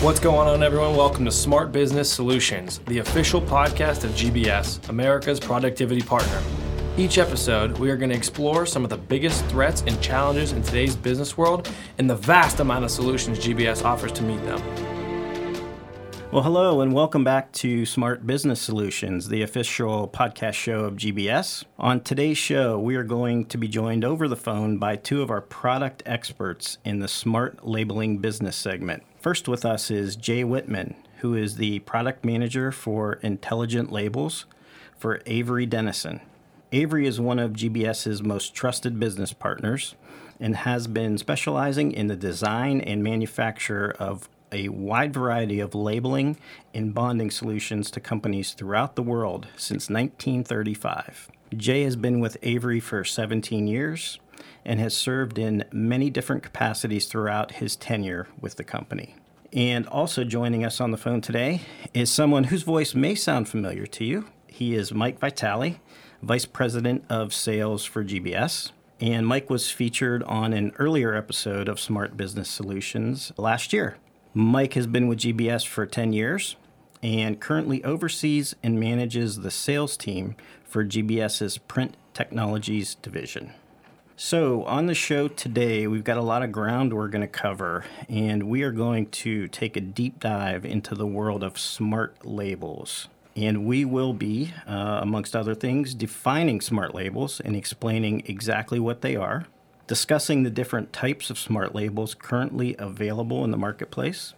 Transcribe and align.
What's 0.00 0.18
going 0.18 0.48
on, 0.48 0.62
everyone? 0.62 0.96
Welcome 0.96 1.26
to 1.26 1.30
Smart 1.30 1.72
Business 1.72 2.10
Solutions, 2.10 2.78
the 2.86 3.00
official 3.00 3.38
podcast 3.38 4.02
of 4.02 4.12
GBS, 4.12 4.88
America's 4.88 5.38
productivity 5.38 6.00
partner. 6.00 6.40
Each 6.96 7.18
episode, 7.18 7.76
we 7.76 7.90
are 7.90 7.98
going 7.98 8.08
to 8.08 8.16
explore 8.16 8.64
some 8.64 8.82
of 8.82 8.88
the 8.88 8.96
biggest 8.96 9.44
threats 9.44 9.84
and 9.86 10.00
challenges 10.00 10.52
in 10.52 10.62
today's 10.62 10.96
business 10.96 11.36
world 11.36 11.70
and 11.98 12.08
the 12.08 12.14
vast 12.14 12.60
amount 12.60 12.86
of 12.86 12.90
solutions 12.90 13.38
GBS 13.38 13.84
offers 13.84 14.12
to 14.12 14.22
meet 14.22 14.42
them. 14.44 14.89
Well, 16.32 16.44
hello, 16.44 16.80
and 16.80 16.92
welcome 16.92 17.24
back 17.24 17.50
to 17.54 17.84
Smart 17.84 18.24
Business 18.24 18.62
Solutions, 18.62 19.30
the 19.30 19.42
official 19.42 20.06
podcast 20.06 20.52
show 20.52 20.84
of 20.84 20.94
GBS. 20.94 21.64
On 21.76 22.00
today's 22.00 22.38
show, 22.38 22.78
we 22.78 22.94
are 22.94 23.02
going 23.02 23.46
to 23.46 23.58
be 23.58 23.66
joined 23.66 24.04
over 24.04 24.28
the 24.28 24.36
phone 24.36 24.78
by 24.78 24.94
two 24.94 25.22
of 25.22 25.30
our 25.32 25.40
product 25.40 26.04
experts 26.06 26.78
in 26.84 27.00
the 27.00 27.08
Smart 27.08 27.66
Labeling 27.66 28.18
Business 28.18 28.54
segment. 28.54 29.02
First 29.18 29.48
with 29.48 29.64
us 29.64 29.90
is 29.90 30.14
Jay 30.14 30.44
Whitman, 30.44 30.94
who 31.16 31.34
is 31.34 31.56
the 31.56 31.80
product 31.80 32.24
manager 32.24 32.70
for 32.70 33.14
Intelligent 33.14 33.90
Labels 33.90 34.46
for 34.96 35.20
Avery 35.26 35.66
Dennison. 35.66 36.20
Avery 36.70 37.08
is 37.08 37.20
one 37.20 37.40
of 37.40 37.54
GBS's 37.54 38.22
most 38.22 38.54
trusted 38.54 39.00
business 39.00 39.32
partners 39.32 39.96
and 40.38 40.54
has 40.54 40.86
been 40.86 41.18
specializing 41.18 41.90
in 41.90 42.06
the 42.06 42.14
design 42.14 42.80
and 42.80 43.02
manufacture 43.02 43.96
of 43.98 44.28
a 44.52 44.68
wide 44.68 45.12
variety 45.14 45.60
of 45.60 45.74
labeling 45.74 46.36
and 46.74 46.94
bonding 46.94 47.30
solutions 47.30 47.90
to 47.90 48.00
companies 48.00 48.52
throughout 48.52 48.96
the 48.96 49.02
world 49.02 49.46
since 49.56 49.88
1935. 49.88 51.28
Jay 51.56 51.82
has 51.82 51.96
been 51.96 52.20
with 52.20 52.36
Avery 52.42 52.80
for 52.80 53.04
17 53.04 53.66
years 53.66 54.18
and 54.64 54.78
has 54.80 54.96
served 54.96 55.38
in 55.38 55.64
many 55.72 56.10
different 56.10 56.42
capacities 56.42 57.06
throughout 57.06 57.52
his 57.52 57.76
tenure 57.76 58.28
with 58.40 58.56
the 58.56 58.64
company. 58.64 59.16
And 59.52 59.86
also 59.88 60.22
joining 60.22 60.64
us 60.64 60.80
on 60.80 60.92
the 60.92 60.96
phone 60.96 61.20
today 61.20 61.62
is 61.92 62.10
someone 62.10 62.44
whose 62.44 62.62
voice 62.62 62.94
may 62.94 63.14
sound 63.14 63.48
familiar 63.48 63.86
to 63.86 64.04
you. 64.04 64.26
He 64.46 64.74
is 64.74 64.92
Mike 64.92 65.18
Vitale, 65.18 65.80
Vice 66.22 66.44
President 66.44 67.04
of 67.08 67.34
Sales 67.34 67.84
for 67.84 68.04
GBS. 68.04 68.70
And 69.00 69.26
Mike 69.26 69.48
was 69.48 69.70
featured 69.70 70.22
on 70.24 70.52
an 70.52 70.72
earlier 70.78 71.14
episode 71.14 71.68
of 71.68 71.80
Smart 71.80 72.16
Business 72.16 72.50
Solutions 72.50 73.32
last 73.38 73.72
year. 73.72 73.96
Mike 74.32 74.74
has 74.74 74.86
been 74.86 75.08
with 75.08 75.18
GBS 75.18 75.66
for 75.66 75.86
10 75.86 76.12
years 76.12 76.54
and 77.02 77.40
currently 77.40 77.82
oversees 77.82 78.54
and 78.62 78.78
manages 78.78 79.40
the 79.40 79.50
sales 79.50 79.96
team 79.96 80.36
for 80.62 80.84
GBS's 80.84 81.58
Print 81.58 81.96
Technologies 82.14 82.94
division. 82.96 83.52
So, 84.14 84.64
on 84.64 84.86
the 84.86 84.94
show 84.94 85.28
today, 85.28 85.86
we've 85.86 86.04
got 86.04 86.18
a 86.18 86.22
lot 86.22 86.42
of 86.42 86.52
ground 86.52 86.92
we're 86.92 87.08
going 87.08 87.22
to 87.22 87.26
cover, 87.26 87.86
and 88.06 88.42
we 88.44 88.62
are 88.62 88.70
going 88.70 89.06
to 89.06 89.48
take 89.48 89.78
a 89.78 89.80
deep 89.80 90.20
dive 90.20 90.66
into 90.66 90.94
the 90.94 91.06
world 91.06 91.42
of 91.42 91.58
smart 91.58 92.26
labels. 92.26 93.08
And 93.34 93.64
we 93.64 93.86
will 93.86 94.12
be, 94.12 94.52
uh, 94.66 94.98
amongst 95.00 95.34
other 95.34 95.54
things, 95.54 95.94
defining 95.94 96.60
smart 96.60 96.94
labels 96.94 97.40
and 97.40 97.56
explaining 97.56 98.22
exactly 98.26 98.78
what 98.78 99.00
they 99.00 99.16
are, 99.16 99.46
discussing 99.90 100.44
the 100.44 100.50
different 100.50 100.92
types 100.92 101.30
of 101.30 101.36
smart 101.36 101.74
labels 101.74 102.14
currently 102.14 102.76
available 102.78 103.42
in 103.42 103.50
the 103.50 103.56
marketplace, 103.56 104.34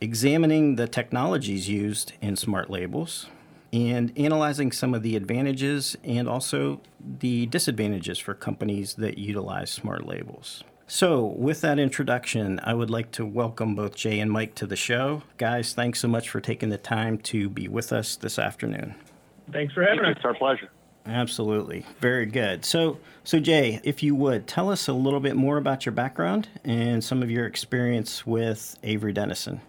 examining 0.00 0.76
the 0.76 0.88
technologies 0.88 1.68
used 1.68 2.14
in 2.22 2.34
smart 2.36 2.70
labels, 2.70 3.26
and 3.70 4.14
analyzing 4.16 4.72
some 4.72 4.94
of 4.94 5.02
the 5.02 5.14
advantages 5.14 5.94
and 6.04 6.26
also 6.26 6.80
the 7.20 7.44
disadvantages 7.44 8.18
for 8.18 8.32
companies 8.32 8.94
that 8.94 9.18
utilize 9.18 9.70
smart 9.70 10.06
labels. 10.06 10.64
So, 10.86 11.26
with 11.36 11.60
that 11.60 11.78
introduction, 11.78 12.58
I 12.62 12.72
would 12.72 12.88
like 12.88 13.10
to 13.12 13.26
welcome 13.26 13.74
both 13.74 13.96
Jay 13.96 14.18
and 14.20 14.32
Mike 14.32 14.54
to 14.54 14.66
the 14.66 14.74
show. 14.74 15.22
Guys, 15.36 15.74
thanks 15.74 16.00
so 16.00 16.08
much 16.08 16.30
for 16.30 16.40
taking 16.40 16.70
the 16.70 16.78
time 16.78 17.18
to 17.18 17.50
be 17.50 17.68
with 17.68 17.92
us 17.92 18.16
this 18.16 18.38
afternoon. 18.38 18.94
Thanks 19.52 19.74
for 19.74 19.82
having 19.82 20.06
us. 20.06 20.16
It's 20.16 20.24
our 20.24 20.32
pleasure. 20.32 20.70
Absolutely. 21.06 21.84
Very 22.00 22.26
good. 22.26 22.64
So, 22.64 22.98
so 23.24 23.38
Jay, 23.38 23.80
if 23.84 24.02
you 24.02 24.14
would, 24.14 24.46
tell 24.46 24.70
us 24.70 24.88
a 24.88 24.92
little 24.92 25.20
bit 25.20 25.36
more 25.36 25.58
about 25.58 25.84
your 25.84 25.92
background 25.92 26.48
and 26.64 27.04
some 27.04 27.22
of 27.22 27.30
your 27.30 27.46
experience 27.46 28.26
with 28.26 28.78
Avery 28.82 29.12
Dennison. 29.12 29.60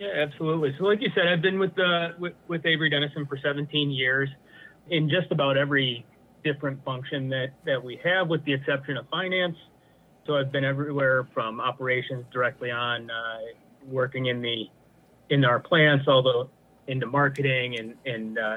Yeah, 0.00 0.08
absolutely. 0.16 0.74
So, 0.78 0.84
like 0.84 1.00
you 1.00 1.10
said, 1.14 1.28
I've 1.28 1.42
been 1.42 1.58
with 1.58 1.74
the 1.76 2.14
with, 2.18 2.34
with 2.48 2.66
Avery 2.66 2.90
Dennison 2.90 3.26
for 3.26 3.38
17 3.38 3.90
years, 3.90 4.28
in 4.90 5.08
just 5.08 5.30
about 5.30 5.56
every 5.56 6.04
different 6.42 6.84
function 6.84 7.28
that 7.28 7.52
that 7.64 7.82
we 7.82 8.00
have, 8.04 8.28
with 8.28 8.44
the 8.44 8.52
exception 8.52 8.96
of 8.96 9.08
finance. 9.08 9.56
So, 10.26 10.36
I've 10.36 10.50
been 10.50 10.64
everywhere 10.64 11.28
from 11.32 11.60
operations 11.60 12.24
directly 12.32 12.72
on, 12.72 13.10
uh, 13.10 13.38
working 13.86 14.26
in 14.26 14.42
the 14.42 14.64
in 15.30 15.44
our 15.44 15.60
plants, 15.60 16.08
although 16.08 16.50
into 16.88 17.06
marketing 17.06 17.78
and 17.78 17.94
and 18.04 18.38
uh, 18.38 18.56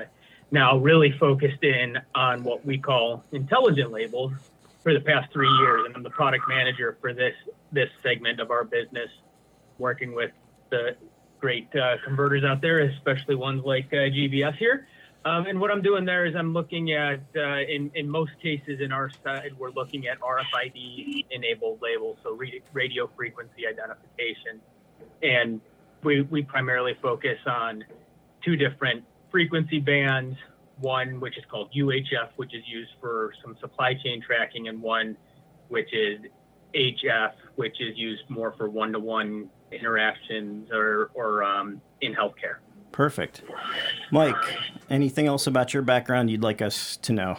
now 0.51 0.77
really 0.77 1.11
focused 1.19 1.63
in 1.63 1.97
on 2.15 2.43
what 2.43 2.65
we 2.65 2.77
call 2.77 3.23
intelligent 3.31 3.91
labels 3.91 4.33
for 4.81 4.93
the 4.93 5.01
past 5.01 5.31
three 5.33 5.51
years, 5.59 5.83
and 5.85 5.95
I'm 5.95 6.03
the 6.03 6.09
product 6.09 6.45
manager 6.47 6.97
for 7.01 7.13
this 7.13 7.33
this 7.71 7.89
segment 8.01 8.39
of 8.39 8.51
our 8.51 8.63
business, 8.63 9.09
working 9.77 10.15
with 10.15 10.31
the 10.69 10.95
great 11.39 11.67
uh, 11.75 11.97
converters 12.03 12.43
out 12.43 12.61
there, 12.61 12.79
especially 12.79 13.35
ones 13.35 13.63
like 13.65 13.87
uh, 13.91 14.09
GBS 14.09 14.55
here. 14.57 14.87
Um, 15.25 15.45
and 15.45 15.59
what 15.59 15.71
I'm 15.71 15.81
doing 15.81 16.05
there 16.05 16.25
is 16.25 16.35
I'm 16.35 16.53
looking 16.53 16.93
at, 16.93 17.19
uh, 17.35 17.59
in, 17.59 17.91
in 17.95 18.09
most 18.09 18.31
cases 18.41 18.79
in 18.79 18.93
our 18.93 19.09
side, 19.25 19.51
we're 19.57 19.71
looking 19.71 20.07
at 20.07 20.19
RFID 20.21 21.25
enabled 21.31 21.81
labels, 21.81 22.17
so 22.23 22.39
radio 22.71 23.09
frequency 23.13 23.67
identification. 23.67 24.61
And 25.21 25.59
we, 26.03 26.21
we 26.21 26.43
primarily 26.43 26.95
focus 27.01 27.39
on 27.45 27.83
two 28.41 28.55
different 28.55 29.03
frequency 29.31 29.79
bands 29.79 30.37
one 30.79 31.19
which 31.19 31.37
is 31.37 31.43
called 31.49 31.71
UHF, 31.75 32.29
which 32.35 32.53
is 32.53 32.63
used 32.67 32.91
for 33.01 33.33
some 33.43 33.57
supply 33.59 33.93
chain 33.93 34.21
tracking, 34.21 34.67
and 34.67 34.81
one 34.81 35.17
which 35.69 35.93
is 35.93 36.19
HF, 36.75 37.31
which 37.55 37.81
is 37.81 37.97
used 37.97 38.29
more 38.29 38.53
for 38.57 38.69
one 38.69 38.91
to 38.93 38.99
one 38.99 39.49
interactions 39.71 40.69
or, 40.71 41.11
or 41.13 41.43
um, 41.43 41.81
in 42.01 42.13
healthcare. 42.13 42.57
Perfect. 42.91 43.41
Mike, 44.11 44.35
anything 44.89 45.27
else 45.27 45.45
about 45.45 45.73
your 45.73 45.83
background 45.83 46.29
you'd 46.29 46.41
like 46.41 46.61
us 46.61 46.97
to 46.97 47.13
know? 47.13 47.37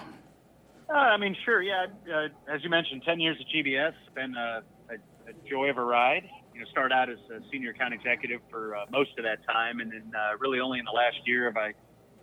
Uh, 0.88 0.92
I 0.92 1.16
mean, 1.16 1.36
sure. 1.44 1.62
Yeah. 1.62 1.86
Uh, 2.12 2.28
as 2.52 2.62
you 2.62 2.70
mentioned, 2.70 3.02
10 3.04 3.20
years 3.20 3.36
at 3.40 3.46
GBS, 3.54 3.92
been 4.14 4.34
a, 4.36 4.62
a, 4.90 4.94
a, 4.94 5.48
joy 5.48 5.68
of 5.68 5.78
a 5.78 5.84
ride. 5.84 6.28
You 6.58 6.64
know, 6.64 6.94
out 6.94 7.08
as 7.08 7.18
a 7.30 7.40
senior 7.52 7.70
account 7.70 7.94
executive 7.94 8.40
for 8.50 8.74
uh, 8.74 8.84
most 8.90 9.10
of 9.18 9.24
that 9.24 9.38
time, 9.46 9.80
and 9.80 9.92
then 9.92 10.10
uh, 10.14 10.36
really 10.40 10.58
only 10.58 10.78
in 10.80 10.84
the 10.84 10.92
last 10.92 11.16
year 11.24 11.44
have 11.46 11.56
I 11.56 11.72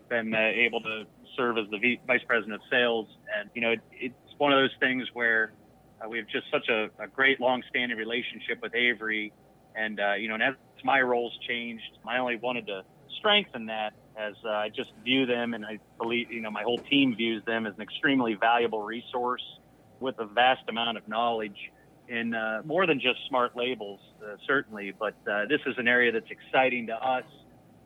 been 0.10 0.34
uh, 0.34 0.38
able 0.38 0.82
to 0.82 1.04
serve 1.38 1.58
as 1.58 1.66
the 1.72 1.78
v- 1.78 2.00
vice 2.06 2.22
president 2.28 2.56
of 2.56 2.62
sales. 2.70 3.08
And 3.40 3.50
you 3.54 3.62
know, 3.62 3.72
it, 3.72 3.80
it's 3.94 4.16
one 4.38 4.52
of 4.52 4.60
those 4.60 4.76
things 4.80 5.08
where 5.14 5.54
uh, 6.04 6.10
we 6.10 6.18
have 6.18 6.28
just 6.28 6.46
such 6.52 6.68
a, 6.70 6.90
a 7.02 7.08
great 7.08 7.40
long-standing 7.40 7.98
relationship 7.98 8.60
with 8.62 8.76
Avery 8.76 9.32
and, 9.76 10.00
uh, 10.00 10.14
you 10.14 10.28
know, 10.28 10.36
and 10.36 10.44
as 10.44 10.54
my 10.84 11.02
roles 11.02 11.34
changed, 11.48 11.84
I 12.08 12.18
only 12.18 12.38
wanted 12.38 12.68
to 12.68 12.84
strengthen 13.20 13.68
that 13.68 13.94
as 14.18 14.34
uh, 14.46 14.50
I 14.50 14.70
just 14.70 14.90
view 15.04 15.26
them 15.26 15.54
and 15.54 15.66
I 15.66 15.80
believe, 16.00 16.32
you 16.32 16.42
know, 16.42 16.52
my 16.52 16.64
whole 16.64 16.80
team 16.90 17.16
views 17.16 17.44
them 17.46 17.66
as 17.66 17.74
an 17.76 17.82
extremely 17.82 18.36
valuable 18.40 18.82
resource 18.82 19.44
with 20.00 20.16
a 20.20 20.26
vast 20.26 20.62
amount 20.70 20.98
of 20.98 21.08
knowledge 21.08 21.58
in 22.08 22.34
uh, 22.34 22.62
more 22.66 22.86
than 22.86 23.00
just 23.00 23.20
smart 23.28 23.56
labels, 23.56 24.00
uh, 24.24 24.36
certainly. 24.48 24.94
But 24.98 25.16
uh, 25.30 25.46
this 25.50 25.62
is 25.66 25.76
an 25.78 25.88
area 25.88 26.12
that's 26.12 26.30
exciting 26.30 26.88
to 26.88 26.94
us 26.94 27.26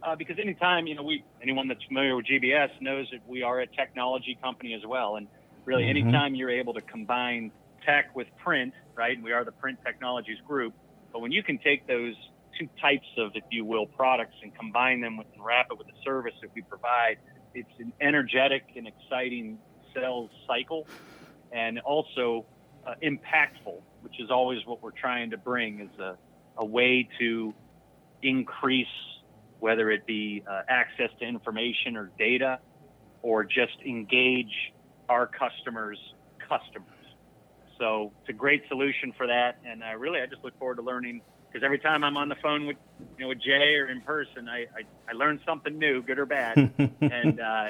uh, 0.03 0.15
because 0.15 0.37
anytime, 0.39 0.87
you 0.87 0.95
know, 0.95 1.03
we 1.03 1.23
anyone 1.41 1.67
that's 1.67 1.83
familiar 1.85 2.15
with 2.15 2.25
GBS 2.25 2.69
knows 2.81 3.07
that 3.11 3.27
we 3.27 3.43
are 3.43 3.61
a 3.61 3.67
technology 3.67 4.37
company 4.41 4.73
as 4.73 4.85
well. 4.85 5.15
And 5.15 5.27
really, 5.65 5.83
mm-hmm. 5.83 6.07
anytime 6.07 6.35
you're 6.35 6.51
able 6.51 6.73
to 6.73 6.81
combine 6.81 7.51
tech 7.85 8.15
with 8.15 8.27
print, 8.43 8.73
right? 8.95 9.21
We 9.21 9.31
are 9.31 9.45
the 9.45 9.51
print 9.51 9.79
technologies 9.85 10.37
group 10.47 10.73
but 11.11 11.21
when 11.21 11.31
you 11.31 11.43
can 11.43 11.57
take 11.59 11.87
those 11.87 12.15
two 12.57 12.67
types 12.81 13.07
of, 13.17 13.31
if 13.35 13.43
you 13.51 13.65
will, 13.65 13.85
products 13.85 14.35
and 14.43 14.55
combine 14.55 15.01
them 15.01 15.17
with 15.17 15.27
and 15.33 15.43
wrap 15.43 15.67
it 15.71 15.77
with 15.77 15.87
the 15.87 15.93
service 16.03 16.33
that 16.41 16.51
we 16.55 16.61
provide, 16.61 17.17
it's 17.53 17.69
an 17.79 17.93
energetic 18.01 18.63
and 18.75 18.87
exciting 18.87 19.57
sales 19.93 20.29
cycle 20.45 20.87
and 21.51 21.79
also 21.79 22.45
uh, 22.85 22.93
impactful, 23.03 23.81
which 24.01 24.19
is 24.19 24.29
always 24.29 24.59
what 24.65 24.81
we're 24.81 24.91
trying 24.91 25.31
to 25.31 25.37
bring 25.37 25.79
is 25.81 25.99
a, 25.99 26.17
a 26.57 26.65
way 26.65 27.07
to 27.19 27.53
increase 28.21 28.87
whether 29.59 29.91
it 29.91 30.05
be 30.05 30.43
uh, 30.49 30.61
access 30.69 31.09
to 31.19 31.27
information 31.27 31.97
or 31.97 32.11
data 32.17 32.59
or 33.21 33.43
just 33.43 33.75
engage 33.85 34.53
our 35.09 35.27
customers' 35.27 35.99
customers. 36.39 36.85
So 37.77 38.13
it's 38.21 38.29
a 38.29 38.37
great 38.37 38.63
solution 38.67 39.13
for 39.17 39.27
that. 39.27 39.55
And 39.65 39.83
uh, 39.83 39.97
really, 39.97 40.21
I 40.21 40.25
just 40.25 40.43
look 40.43 40.57
forward 40.57 40.75
to 40.75 40.81
learning 40.81 41.21
because 41.51 41.63
every 41.63 41.79
time 41.79 42.03
I'm 42.03 42.17
on 42.17 42.29
the 42.29 42.35
phone 42.41 42.67
with 42.67 42.77
you 43.17 43.25
know 43.25 43.29
with 43.29 43.41
Jay 43.41 43.75
or 43.75 43.87
in 43.89 44.01
person, 44.01 44.47
I 44.49 44.59
I, 44.59 44.83
I 45.09 45.13
learn 45.13 45.39
something 45.45 45.77
new, 45.77 46.01
good 46.03 46.19
or 46.19 46.25
bad. 46.25 46.57
and 47.01 47.39
uh, 47.39 47.67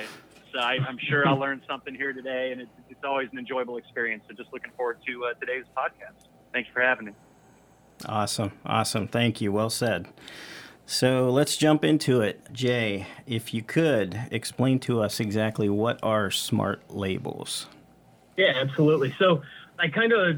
so 0.54 0.60
I, 0.60 0.76
am 0.88 0.98
sure 1.10 1.28
I'll 1.28 1.40
learn 1.40 1.62
something 1.68 1.94
here 1.96 2.14
today, 2.14 2.52
and 2.52 2.62
it's, 2.62 2.72
it's 2.90 3.04
always 3.04 3.30
an 3.32 3.40
enjoyable 3.40 3.78
experience. 3.78 4.24
So 4.28 4.36
just 4.36 4.52
looking 4.54 4.72
forward 4.76 4.98
to 5.08 5.26
uh, 5.26 5.34
today's 5.40 5.66
podcast. 5.78 6.28
Thanks 6.54 6.70
for 6.74 6.82
having 6.82 7.08
me. 7.08 7.12
Awesome, 8.06 8.52
awesome. 8.66 9.08
Thank 9.08 9.42
you. 9.42 9.52
Well 9.52 9.70
said. 9.70 10.08
So 10.86 11.30
let's 11.30 11.56
jump 11.56 11.86
into 11.86 12.22
it. 12.22 12.52
Jay, 12.52 13.06
if 13.28 13.54
you 13.54 13.62
could 13.62 14.20
explain 14.32 14.80
to 14.80 15.02
us 15.02 15.20
exactly 15.20 15.70
what 15.70 16.00
are 16.02 16.32
smart 16.32 16.90
labels. 16.90 17.68
Yeah, 18.38 18.54
absolutely. 18.56 19.14
So 19.20 19.44
I 19.78 19.90
kind 19.90 20.14
of 20.14 20.38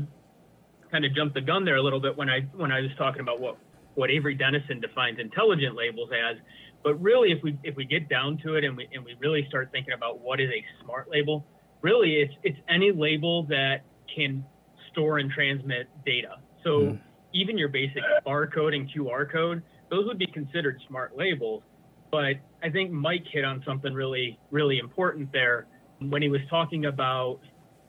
kind 0.92 1.06
of 1.06 1.16
jumped 1.16 1.36
the 1.36 1.42
gun 1.42 1.64
there 1.64 1.78
a 1.78 1.82
little 1.82 2.02
bit 2.02 2.18
when 2.18 2.30
I 2.30 2.42
when 2.54 2.72
I 2.72 2.82
was 2.82 2.92
talking 2.98 3.22
about 3.22 3.40
what 3.40 3.58
what 3.96 4.12
Avery 4.12 4.36
Dennison 4.36 4.82
defines 4.82 5.20
intelligent 5.20 5.76
labels 5.76 6.10
as. 6.12 6.38
But 6.84 7.02
really, 7.02 7.32
if 7.32 7.44
we 7.44 7.58
if 7.64 7.76
we 7.76 7.86
get 7.86 8.10
down 8.10 8.40
to 8.44 8.56
it 8.56 8.64
and 8.64 8.76
we 8.76 8.88
and 8.94 9.04
we 9.04 9.16
really 9.20 9.46
start 9.48 9.70
thinking 9.72 9.94
about 9.94 10.20
what 10.20 10.40
is 10.40 10.50
a 10.50 10.84
smart 10.84 11.10
label, 11.10 11.46
really 11.82 12.16
it's 12.16 12.34
it's 12.44 12.58
any 12.70 12.92
label 12.92 13.44
that 13.44 13.82
can 14.14 14.44
store 14.92 15.20
and 15.20 15.32
transmit 15.32 15.88
data. 16.06 16.38
So 16.64 16.70
mm. 16.70 17.00
even 17.34 17.58
your 17.58 17.70
basic 17.70 18.04
barcode 18.26 18.76
and 18.76 18.90
QR 18.90 19.32
code, 19.32 19.64
those 19.90 20.06
would 20.06 20.18
be 20.18 20.28
considered 20.28 20.80
smart 20.88 21.18
labels. 21.18 21.64
But 22.12 22.36
I 22.62 22.70
think 22.72 22.92
Mike 22.92 23.24
hit 23.32 23.46
on 23.46 23.64
something 23.66 23.94
really 23.94 24.40
really 24.50 24.80
important 24.80 25.32
there 25.32 25.68
when 26.00 26.22
he 26.22 26.30
was 26.30 26.42
talking 26.50 26.86
about 26.86 27.40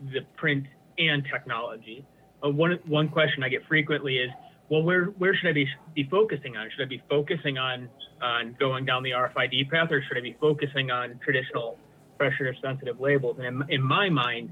the 0.00 0.20
print 0.36 0.66
and 0.98 1.24
technology. 1.32 2.04
Uh, 2.44 2.50
one 2.50 2.78
one 2.86 3.08
question 3.08 3.42
I 3.42 3.48
get 3.48 3.64
frequently 3.66 4.18
is, 4.18 4.30
well, 4.68 4.82
where 4.82 5.06
where 5.18 5.34
should 5.34 5.48
I 5.50 5.52
be 5.52 5.68
be 5.94 6.04
focusing 6.10 6.56
on? 6.56 6.68
Should 6.70 6.84
I 6.84 6.88
be 6.88 7.02
focusing 7.08 7.58
on 7.58 7.88
on 8.22 8.56
going 8.58 8.84
down 8.84 9.02
the 9.02 9.10
RFID 9.10 9.70
path, 9.70 9.90
or 9.90 10.02
should 10.02 10.16
I 10.16 10.20
be 10.20 10.36
focusing 10.40 10.90
on 10.90 11.18
traditional 11.22 11.78
pressure 12.18 12.54
sensitive 12.62 13.00
labels? 13.00 13.36
And 13.38 13.46
in, 13.46 13.74
in 13.74 13.82
my 13.82 14.08
mind, 14.08 14.50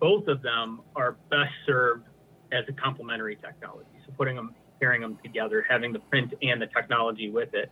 both 0.00 0.26
of 0.26 0.42
them 0.42 0.80
are 0.96 1.16
best 1.30 1.52
served 1.66 2.06
as 2.52 2.64
a 2.68 2.72
complementary 2.72 3.36
technology. 3.36 3.88
So 4.06 4.12
putting 4.16 4.36
them, 4.36 4.54
pairing 4.80 5.00
them 5.00 5.18
together, 5.22 5.64
having 5.68 5.92
the 5.92 6.00
print 6.00 6.34
and 6.42 6.60
the 6.60 6.66
technology 6.66 7.30
with 7.30 7.54
it. 7.54 7.70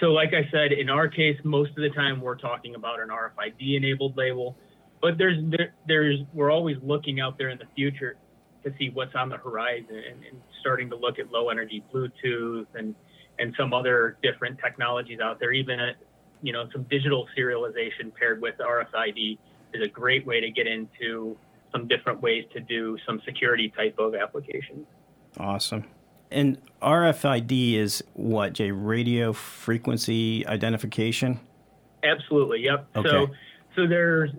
So, 0.00 0.06
like 0.06 0.32
I 0.32 0.48
said, 0.50 0.72
in 0.72 0.88
our 0.88 1.08
case, 1.08 1.36
most 1.44 1.70
of 1.70 1.76
the 1.76 1.90
time 1.90 2.20
we're 2.20 2.36
talking 2.38 2.74
about 2.74 3.00
an 3.00 3.08
RFID 3.08 3.76
enabled 3.76 4.16
label, 4.16 4.56
but 5.02 5.18
there's 5.18 5.38
there, 5.50 5.74
there's 5.86 6.20
we're 6.32 6.50
always 6.50 6.76
looking 6.82 7.20
out 7.20 7.36
there 7.36 7.50
in 7.50 7.58
the 7.58 7.66
future 7.76 8.16
to 8.64 8.72
see 8.78 8.90
what's 8.90 9.14
on 9.14 9.28
the 9.28 9.36
horizon 9.36 9.96
and, 9.96 10.24
and 10.24 10.40
starting 10.60 10.90
to 10.90 10.96
look 10.96 11.18
at 11.18 11.30
low 11.30 11.50
energy 11.50 11.82
Bluetooth 11.92 12.66
and 12.74 12.94
and 13.38 13.54
some 13.58 13.72
other 13.72 14.16
different 14.22 14.58
technologies 14.58 15.20
out 15.20 15.40
there. 15.40 15.52
Even 15.52 15.80
a, 15.80 15.92
you 16.42 16.52
know 16.52 16.68
some 16.72 16.84
digital 16.84 17.28
serialization 17.36 18.14
paired 18.18 18.40
with 18.40 18.56
RFID 18.58 19.38
is 19.72 19.82
a 19.82 19.88
great 19.88 20.26
way 20.26 20.40
to 20.40 20.50
get 20.50 20.66
into 20.66 21.36
some 21.72 21.88
different 21.88 22.22
ways 22.22 22.44
to 22.52 22.60
do 22.60 22.96
some 23.06 23.20
security 23.24 23.72
type 23.76 23.98
of 23.98 24.14
applications. 24.14 24.86
Awesome. 25.38 25.84
And 26.30 26.58
RFID 26.82 27.74
is 27.74 28.02
what, 28.14 28.54
Jay? 28.54 28.70
Radio 28.70 29.32
frequency 29.32 30.46
identification? 30.46 31.40
Absolutely. 32.02 32.60
Yep. 32.62 32.88
Okay. 32.96 33.08
So, 33.08 33.26
so 33.76 33.86
there's 33.86 34.30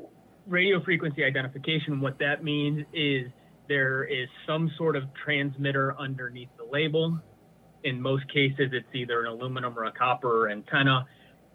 radio 0.47 0.81
frequency 0.81 1.23
identification. 1.23 1.99
What 1.99 2.19
that 2.19 2.43
means 2.43 2.85
is 2.93 3.27
there 3.67 4.03
is 4.03 4.27
some 4.47 4.71
sort 4.77 4.95
of 4.95 5.03
transmitter 5.13 5.95
underneath 5.99 6.49
the 6.57 6.65
label. 6.71 7.19
In 7.83 8.01
most 8.01 8.27
cases, 8.31 8.71
it's 8.71 8.87
either 8.93 9.21
an 9.21 9.27
aluminum 9.27 9.77
or 9.77 9.85
a 9.85 9.91
copper 9.91 10.49
antenna. 10.49 11.05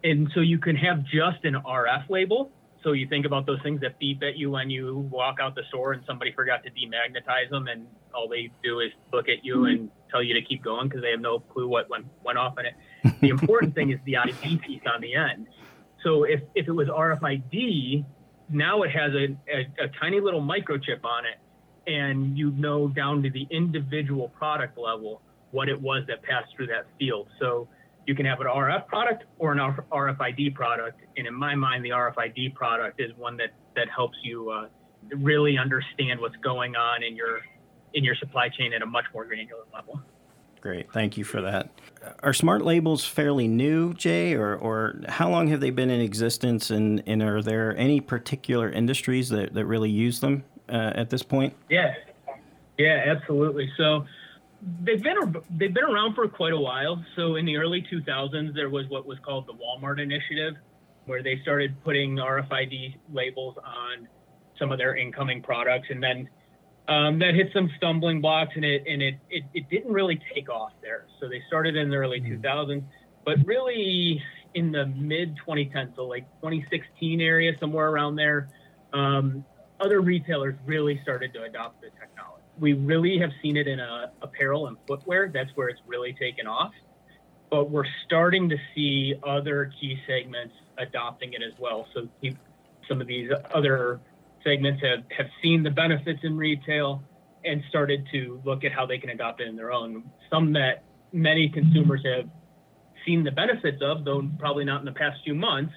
And 0.04 0.30
so 0.34 0.40
you 0.40 0.58
can 0.58 0.76
have 0.76 1.04
just 1.04 1.44
an 1.44 1.54
RF 1.54 2.08
label. 2.08 2.50
So 2.82 2.92
you 2.92 3.06
think 3.08 3.26
about 3.26 3.44
those 3.46 3.60
things 3.62 3.80
that 3.82 3.98
beep 3.98 4.22
at 4.22 4.38
you 4.38 4.50
when 4.50 4.70
you 4.70 5.08
walk 5.10 5.36
out 5.40 5.54
the 5.54 5.64
store 5.68 5.92
and 5.92 6.02
somebody 6.06 6.32
forgot 6.32 6.62
to 6.64 6.70
demagnetize 6.70 7.50
them, 7.50 7.66
and 7.68 7.86
all 8.14 8.26
they 8.26 8.50
do 8.62 8.80
is 8.80 8.90
look 9.12 9.28
at 9.28 9.44
you 9.44 9.66
and 9.66 9.90
tell 10.10 10.22
you 10.22 10.32
to 10.32 10.42
keep 10.42 10.64
going 10.64 10.88
because 10.88 11.02
they 11.02 11.10
have 11.10 11.20
no 11.20 11.40
clue 11.40 11.68
what 11.68 11.90
went, 11.90 12.06
went 12.24 12.38
off 12.38 12.54
in 12.58 12.66
it. 12.66 13.20
The 13.20 13.28
important 13.36 13.74
thing 13.74 13.90
is 13.90 13.98
the 14.06 14.16
ID 14.16 14.56
piece 14.58 14.80
on 14.92 15.02
the 15.02 15.14
end. 15.14 15.48
So 16.02 16.24
if, 16.24 16.40
if 16.54 16.68
it 16.68 16.72
was 16.72 16.88
RFID, 16.88 18.04
now 18.48 18.82
it 18.82 18.90
has 18.92 19.12
a, 19.12 19.36
a, 19.52 19.84
a 19.84 19.88
tiny 20.00 20.20
little 20.20 20.40
microchip 20.40 21.04
on 21.04 21.26
it 21.26 21.38
and 21.86 22.36
you 22.36 22.50
know 22.52 22.88
down 22.88 23.22
to 23.22 23.30
the 23.30 23.46
individual 23.50 24.28
product 24.28 24.78
level 24.78 25.22
what 25.50 25.68
it 25.68 25.80
was 25.80 26.04
that 26.06 26.22
passed 26.22 26.54
through 26.54 26.66
that 26.68 26.86
field. 26.98 27.28
So 27.40 27.68
you 28.06 28.14
can 28.14 28.26
have 28.26 28.40
an 28.40 28.46
RF 28.46 28.86
product 28.86 29.24
or 29.38 29.52
an 29.52 29.58
RFID 29.58 30.54
product, 30.54 31.00
and 31.16 31.26
in 31.26 31.34
my 31.34 31.54
mind, 31.54 31.84
the 31.84 31.90
RFID 31.90 32.54
product 32.54 33.00
is 33.00 33.10
one 33.16 33.36
that 33.38 33.50
that 33.76 33.88
helps 33.94 34.16
you 34.22 34.50
uh, 34.50 34.66
really 35.16 35.58
understand 35.58 36.20
what's 36.20 36.36
going 36.36 36.76
on 36.76 37.02
in 37.02 37.16
your 37.16 37.40
in 37.94 38.04
your 38.04 38.14
supply 38.16 38.48
chain 38.48 38.72
at 38.72 38.82
a 38.82 38.86
much 38.86 39.04
more 39.12 39.24
granular 39.24 39.64
level. 39.72 40.00
Great, 40.60 40.92
thank 40.92 41.16
you 41.16 41.24
for 41.24 41.40
that. 41.40 41.70
Are 42.22 42.34
smart 42.34 42.62
labels 42.62 43.04
fairly 43.04 43.48
new, 43.48 43.94
Jay, 43.94 44.34
or, 44.34 44.54
or 44.54 45.00
how 45.08 45.30
long 45.30 45.48
have 45.48 45.60
they 45.60 45.70
been 45.70 45.88
in 45.88 46.02
existence, 46.02 46.70
and, 46.70 47.02
and 47.06 47.22
are 47.22 47.40
there 47.40 47.74
any 47.78 48.00
particular 48.00 48.70
industries 48.70 49.30
that, 49.30 49.54
that 49.54 49.64
really 49.64 49.88
use 49.88 50.20
them? 50.20 50.44
Uh, 50.70 50.92
at 50.94 51.10
this 51.10 51.22
point? 51.22 51.54
Yeah, 51.68 51.94
yeah, 52.78 53.04
absolutely. 53.06 53.70
So 53.76 54.06
they've 54.82 55.02
been 55.02 55.36
they've 55.50 55.72
been 55.74 55.84
around 55.84 56.14
for 56.14 56.28
quite 56.28 56.52
a 56.52 56.60
while. 56.60 57.02
So 57.16 57.36
in 57.36 57.44
the 57.44 57.56
early 57.56 57.84
2000s, 57.92 58.54
there 58.54 58.70
was 58.70 58.86
what 58.88 59.06
was 59.06 59.18
called 59.24 59.46
the 59.46 59.54
Walmart 59.54 60.00
Initiative, 60.00 60.54
where 61.06 61.22
they 61.22 61.38
started 61.42 61.82
putting 61.84 62.16
RFID 62.16 62.96
labels 63.12 63.56
on 63.64 64.08
some 64.58 64.72
of 64.72 64.78
their 64.78 64.96
incoming 64.96 65.42
products, 65.42 65.88
and 65.90 66.02
then 66.02 66.28
um, 66.88 67.18
that 67.18 67.34
hit 67.34 67.50
some 67.52 67.70
stumbling 67.76 68.20
blocks, 68.20 68.52
and 68.56 68.64
it 68.64 68.84
and 68.86 69.02
it, 69.02 69.18
it 69.30 69.44
it 69.54 69.70
didn't 69.70 69.92
really 69.92 70.20
take 70.34 70.48
off 70.48 70.72
there. 70.82 71.06
So 71.20 71.28
they 71.28 71.42
started 71.48 71.76
in 71.76 71.90
the 71.90 71.96
early 71.96 72.20
2000s, 72.20 72.40
mm-hmm. 72.42 72.86
but 73.24 73.36
really 73.46 74.22
in 74.54 74.72
the 74.72 74.86
mid 74.86 75.36
2010s, 75.46 75.94
so 75.96 76.06
like 76.06 76.24
2016 76.42 77.20
area, 77.20 77.52
somewhere 77.60 77.88
around 77.88 78.16
there. 78.16 78.48
Um, 78.92 79.44
other 79.80 80.00
retailers 80.00 80.54
really 80.66 81.00
started 81.02 81.32
to 81.34 81.42
adopt 81.42 81.80
the 81.80 81.88
technology. 81.98 82.44
We 82.58 82.74
really 82.74 83.18
have 83.18 83.30
seen 83.42 83.56
it 83.56 83.66
in 83.66 83.80
uh, 83.80 84.08
apparel 84.22 84.66
and 84.66 84.76
footwear. 84.86 85.30
That's 85.32 85.50
where 85.54 85.68
it's 85.68 85.80
really 85.86 86.12
taken 86.12 86.46
off. 86.46 86.72
But 87.50 87.70
we're 87.70 87.86
starting 88.04 88.48
to 88.50 88.56
see 88.74 89.14
other 89.24 89.72
key 89.80 89.98
segments 90.06 90.54
adopting 90.78 91.32
it 91.32 91.42
as 91.42 91.52
well. 91.58 91.86
So 91.94 92.08
some 92.88 93.00
of 93.00 93.06
these 93.06 93.30
other 93.54 94.00
segments 94.44 94.82
have, 94.82 95.04
have 95.16 95.26
seen 95.42 95.62
the 95.62 95.70
benefits 95.70 96.20
in 96.22 96.36
retail 96.36 97.02
and 97.44 97.62
started 97.68 98.06
to 98.12 98.40
look 98.44 98.64
at 98.64 98.72
how 98.72 98.86
they 98.86 98.98
can 98.98 99.10
adopt 99.10 99.40
it 99.40 99.48
in 99.48 99.56
their 99.56 99.72
own. 99.72 100.04
Some 100.28 100.52
that 100.52 100.84
many 101.12 101.48
consumers 101.48 102.02
have 102.04 102.28
seen 103.04 103.24
the 103.24 103.30
benefits 103.30 103.82
of, 103.82 104.04
though 104.04 104.28
probably 104.38 104.64
not 104.64 104.80
in 104.80 104.84
the 104.84 104.92
past 104.92 105.20
few 105.24 105.34
months, 105.34 105.72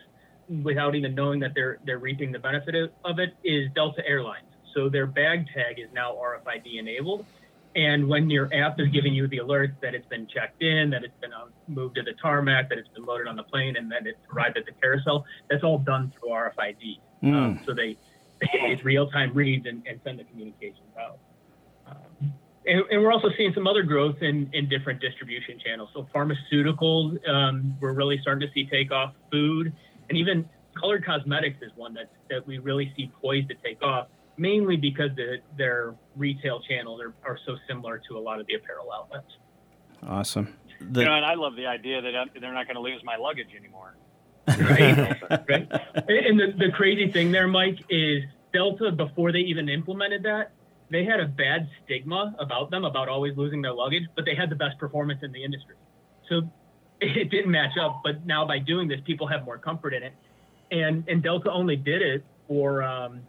without 0.64 0.96
even 0.96 1.16
knowing 1.16 1.40
that 1.40 1.54
they're 1.56 1.80
they're 1.86 2.00
reaping 2.00 2.32
the 2.32 2.40
benefit 2.40 2.92
of 3.04 3.20
it 3.20 3.36
is 3.44 3.70
Delta 3.74 4.02
Airlines. 4.08 4.48
So 4.74 4.90
their 4.90 5.06
bag 5.06 5.46
tag 5.54 5.80
is 5.80 5.88
now 5.94 6.14
RFID 6.14 6.80
enabled, 6.80 7.26
and 7.76 8.08
when 8.08 8.30
your 8.30 8.54
app 8.54 8.80
is 8.80 8.88
giving 8.90 9.14
you 9.14 9.28
the 9.28 9.40
alert 9.40 9.72
that 9.82 9.96
it's 9.96 10.08
been 10.08 10.28
checked 10.28 10.62
in, 10.62 10.90
that 10.92 11.04
it's 11.04 11.18
been 11.22 11.34
um, 11.34 11.50
moved 11.68 11.96
to 11.96 12.04
the 12.04 12.14
tarmac, 12.22 12.70
that 12.70 12.78
it's 12.78 12.90
been 12.90 13.06
loaded 13.06 13.28
on 13.28 13.36
the 13.36 13.44
plane, 13.44 13.78
and 13.78 13.92
then 13.92 14.06
it's 14.06 14.20
arrived 14.32 14.58
at 14.58 14.66
the 14.66 14.72
carousel, 14.74 15.26
that's 15.50 15.64
all 15.64 15.80
done 15.80 16.14
through 16.20 16.30
RFID. 16.30 17.00
Mm. 17.24 17.34
Um, 17.34 17.60
so 17.66 17.74
they, 17.74 17.98
they 18.40 18.48
it's 18.54 18.84
real 18.84 19.10
time 19.10 19.34
reads 19.34 19.66
and, 19.66 19.82
and, 19.88 20.00
send 20.04 20.20
the 20.20 20.24
communications 20.26 20.82
out. 21.00 21.18
Um, 21.88 22.34
and, 22.68 22.84
and, 22.92 23.02
we're 23.02 23.12
also 23.12 23.30
seeing 23.38 23.54
some 23.54 23.66
other 23.66 23.82
growth 23.82 24.22
in, 24.22 24.50
in 24.54 24.70
different 24.70 25.02
distribution 25.02 25.60
channels. 25.60 25.90
So 25.94 26.08
pharmaceuticals, 26.14 27.28
um, 27.28 27.76
we're 27.80 27.94
really 27.94 28.20
starting 28.22 28.48
to 28.48 28.54
see 28.54 28.68
take 28.70 28.92
off. 28.92 29.14
Food, 29.32 29.74
and 30.10 30.18
even 30.18 30.48
colored 30.80 31.06
cosmetics 31.06 31.58
is 31.62 31.72
one 31.76 31.94
that 31.94 32.10
that 32.30 32.46
we 32.46 32.58
really 32.60 32.92
see 32.96 33.12
poised 33.22 33.50
to 33.50 33.56
take 33.64 33.82
off, 33.82 34.08
mainly 34.38 34.78
because 34.78 35.10
the, 35.16 35.38
their 35.58 35.96
retail 36.16 36.62
channels 36.62 37.02
are, 37.02 37.14
are 37.24 37.38
so 37.46 37.56
similar 37.68 38.02
to 38.10 38.18
a 38.18 38.20
lot 38.20 38.40
of 38.40 38.48
the 38.48 38.56
apparel 38.56 38.92
outlets. 38.92 39.32
Awesome. 40.06 40.54
The, 40.80 41.02
you 41.02 41.06
know, 41.06 41.16
and 41.16 41.26
I 41.26 41.36
love 41.36 41.56
the 41.56 41.68
idea 41.68 42.02
that 42.02 42.12
they're 42.40 42.54
not 42.54 42.66
going 42.66 42.76
to 42.76 42.82
lose 42.82 43.02
my 43.04 43.16
luggage 43.16 43.50
anymore. 43.58 43.96
right. 44.48 45.22
right. 45.50 45.72
And 46.08 46.40
the, 46.40 46.54
the 46.58 46.72
crazy 46.74 47.10
thing 47.12 47.32
there, 47.32 47.48
Mike, 47.48 47.80
is 47.90 48.24
Delta, 48.52 48.92
before 48.92 49.32
they 49.32 49.40
even 49.40 49.70
implemented 49.70 50.24
that, 50.24 50.52
they 50.92 51.06
had 51.06 51.20
a 51.20 51.26
bad 51.26 51.70
stigma 51.84 52.36
about 52.40 52.70
them, 52.70 52.84
about 52.84 53.08
always 53.08 53.38
losing 53.38 53.62
their 53.62 53.74
luggage, 53.74 54.04
but 54.16 54.26
they 54.26 54.36
had 54.36 54.50
the 54.50 54.56
best 54.56 54.78
performance 54.78 55.22
in 55.24 55.32
the 55.32 55.44
industry. 55.44 55.76
So 56.30 56.42
it 57.16 57.30
didn't 57.30 57.52
match 57.52 57.78
up. 57.80 58.02
But 58.04 58.26
now 58.26 58.46
by 58.46 58.60
doing 58.60 58.88
this, 58.88 59.00
people 59.06 59.28
have 59.28 59.46
more 59.46 59.58
comfort 59.58 59.94
in 59.94 60.04
it. 60.04 60.14
And 60.72 61.04
and 61.08 61.22
Delta 61.22 61.52
only 61.52 61.76
did 61.76 62.02
it 62.02 62.24
for 62.48 62.84
um, 62.84 63.22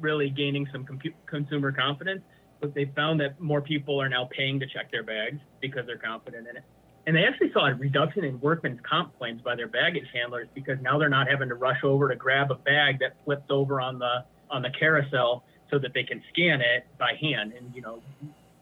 really 0.00 0.30
gaining 0.30 0.68
some 0.72 0.84
compu- 0.84 1.14
consumer 1.26 1.72
confidence. 1.72 2.22
But 2.60 2.74
they 2.74 2.84
found 2.96 3.20
that 3.20 3.40
more 3.40 3.60
people 3.60 4.00
are 4.00 4.08
now 4.08 4.28
paying 4.30 4.60
to 4.60 4.66
check 4.66 4.90
their 4.92 5.02
bags 5.02 5.40
because 5.60 5.84
they're 5.86 5.98
confident 5.98 6.46
in 6.48 6.56
it. 6.56 6.64
And 7.06 7.16
they 7.16 7.24
actually 7.24 7.52
saw 7.52 7.66
a 7.66 7.74
reduction 7.74 8.22
in 8.24 8.40
workman's 8.40 8.78
comp 8.88 9.18
claims 9.18 9.42
by 9.42 9.56
their 9.56 9.66
baggage 9.66 10.06
handlers 10.14 10.46
because 10.54 10.78
now 10.80 10.98
they're 10.98 11.08
not 11.08 11.28
having 11.28 11.48
to 11.48 11.56
rush 11.56 11.82
over 11.82 12.08
to 12.08 12.14
grab 12.14 12.52
a 12.52 12.54
bag 12.54 13.00
that 13.00 13.16
flips 13.24 13.46
over 13.50 13.80
on 13.80 13.98
the 13.98 14.24
on 14.50 14.62
the 14.62 14.70
carousel 14.78 15.42
so 15.70 15.78
that 15.78 15.94
they 15.94 16.04
can 16.04 16.22
scan 16.32 16.60
it 16.60 16.86
by 16.98 17.14
hand. 17.20 17.54
And 17.58 17.74
you 17.74 17.82
know, 17.82 18.02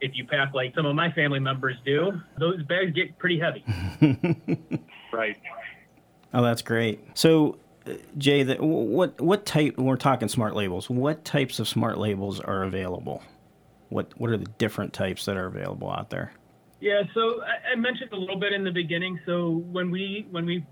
if 0.00 0.12
you 0.14 0.26
pack 0.26 0.54
like 0.54 0.75
some 0.75 0.87
of 0.87 0.95
my 0.95 1.11
family 1.12 1.40
members 1.40 1.76
do, 1.85 2.21
those 2.38 2.62
bags 2.64 2.92
get 2.92 3.19
pretty 3.19 3.38
heavy. 3.38 3.64
Right. 5.12 5.37
Oh, 6.33 6.42
that's 6.42 6.62
great. 6.62 7.00
So, 7.14 7.59
uh, 7.87 7.95
Jay, 8.16 8.42
the, 8.42 8.57
what 8.57 9.21
what 9.21 9.45
type? 9.45 9.76
We're 9.78 9.97
talking 9.97 10.28
smart 10.28 10.54
labels. 10.54 10.88
What 10.88 11.25
types 11.25 11.59
of 11.59 11.69
smart 11.69 11.99
labels 11.99 12.40
are 12.40 12.62
available? 12.62 13.23
What 13.88 14.12
what 14.19 14.30
are 14.30 14.37
the 14.37 14.47
different 14.59 14.92
types 14.92 15.25
that 15.25 15.37
are 15.37 15.47
available 15.47 15.90
out 15.90 16.11
there? 16.11 16.33
Yeah, 16.80 17.02
so 17.12 17.42
I, 17.42 17.73
I 17.73 17.76
mentioned 17.76 18.12
a 18.12 18.16
little 18.16 18.38
bit 18.38 18.52
in 18.52 18.64
the 18.64 18.71
beginning. 18.71 19.19
So 19.26 19.50
when 19.50 19.90
we 19.90 20.26
when 20.30 20.47
we 20.47 20.64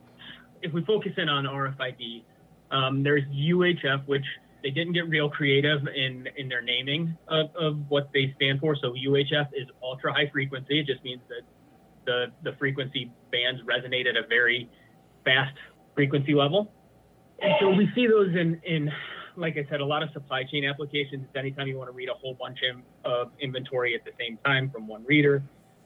if 0.62 0.72
we 0.72 0.84
focus 0.84 1.12
in 1.16 1.28
on 1.28 1.44
RFID, 1.44 2.22
um, 2.70 3.02
there's 3.02 3.24
UHF, 3.24 4.06
which 4.06 4.24
they 4.62 4.70
didn't 4.70 4.92
get 4.92 5.08
real 5.08 5.28
creative 5.28 5.80
in 5.94 6.28
in 6.36 6.48
their 6.48 6.62
naming 6.62 7.16
of, 7.28 7.54
of 7.56 7.78
what 7.88 8.10
they 8.12 8.32
stand 8.36 8.60
for. 8.60 8.76
So 8.76 8.92
UHF 8.92 9.48
is 9.54 9.68
ultra 9.82 10.12
high 10.12 10.28
frequency. 10.32 10.80
It 10.80 10.86
just 10.86 11.02
means 11.04 11.22
that 11.28 11.42
the 12.06 12.50
the 12.50 12.56
frequency 12.56 13.10
bands 13.30 13.60
resonate 13.62 14.08
at 14.08 14.16
a 14.16 14.26
very 14.28 14.68
fast 15.24 15.56
frequency 15.94 16.34
level. 16.34 16.72
And 17.40 17.52
so 17.60 17.70
we 17.70 17.88
see 17.94 18.06
those 18.06 18.34
in 18.34 18.60
in 18.64 18.90
like 19.36 19.56
I 19.56 19.64
said, 19.70 19.80
a 19.80 19.84
lot 19.84 20.02
of 20.02 20.10
supply 20.12 20.42
chain 20.42 20.64
applications. 20.64 21.24
Anytime 21.36 21.68
you 21.68 21.78
want 21.78 21.88
to 21.88 21.94
read 21.94 22.08
a 22.08 22.14
whole 22.14 22.34
bunch 22.34 22.58
of 23.04 23.30
inventory 23.40 23.94
at 23.94 24.04
the 24.04 24.10
same 24.18 24.36
time 24.44 24.70
from 24.70 24.88
one 24.88 25.04
reader. 25.04 25.42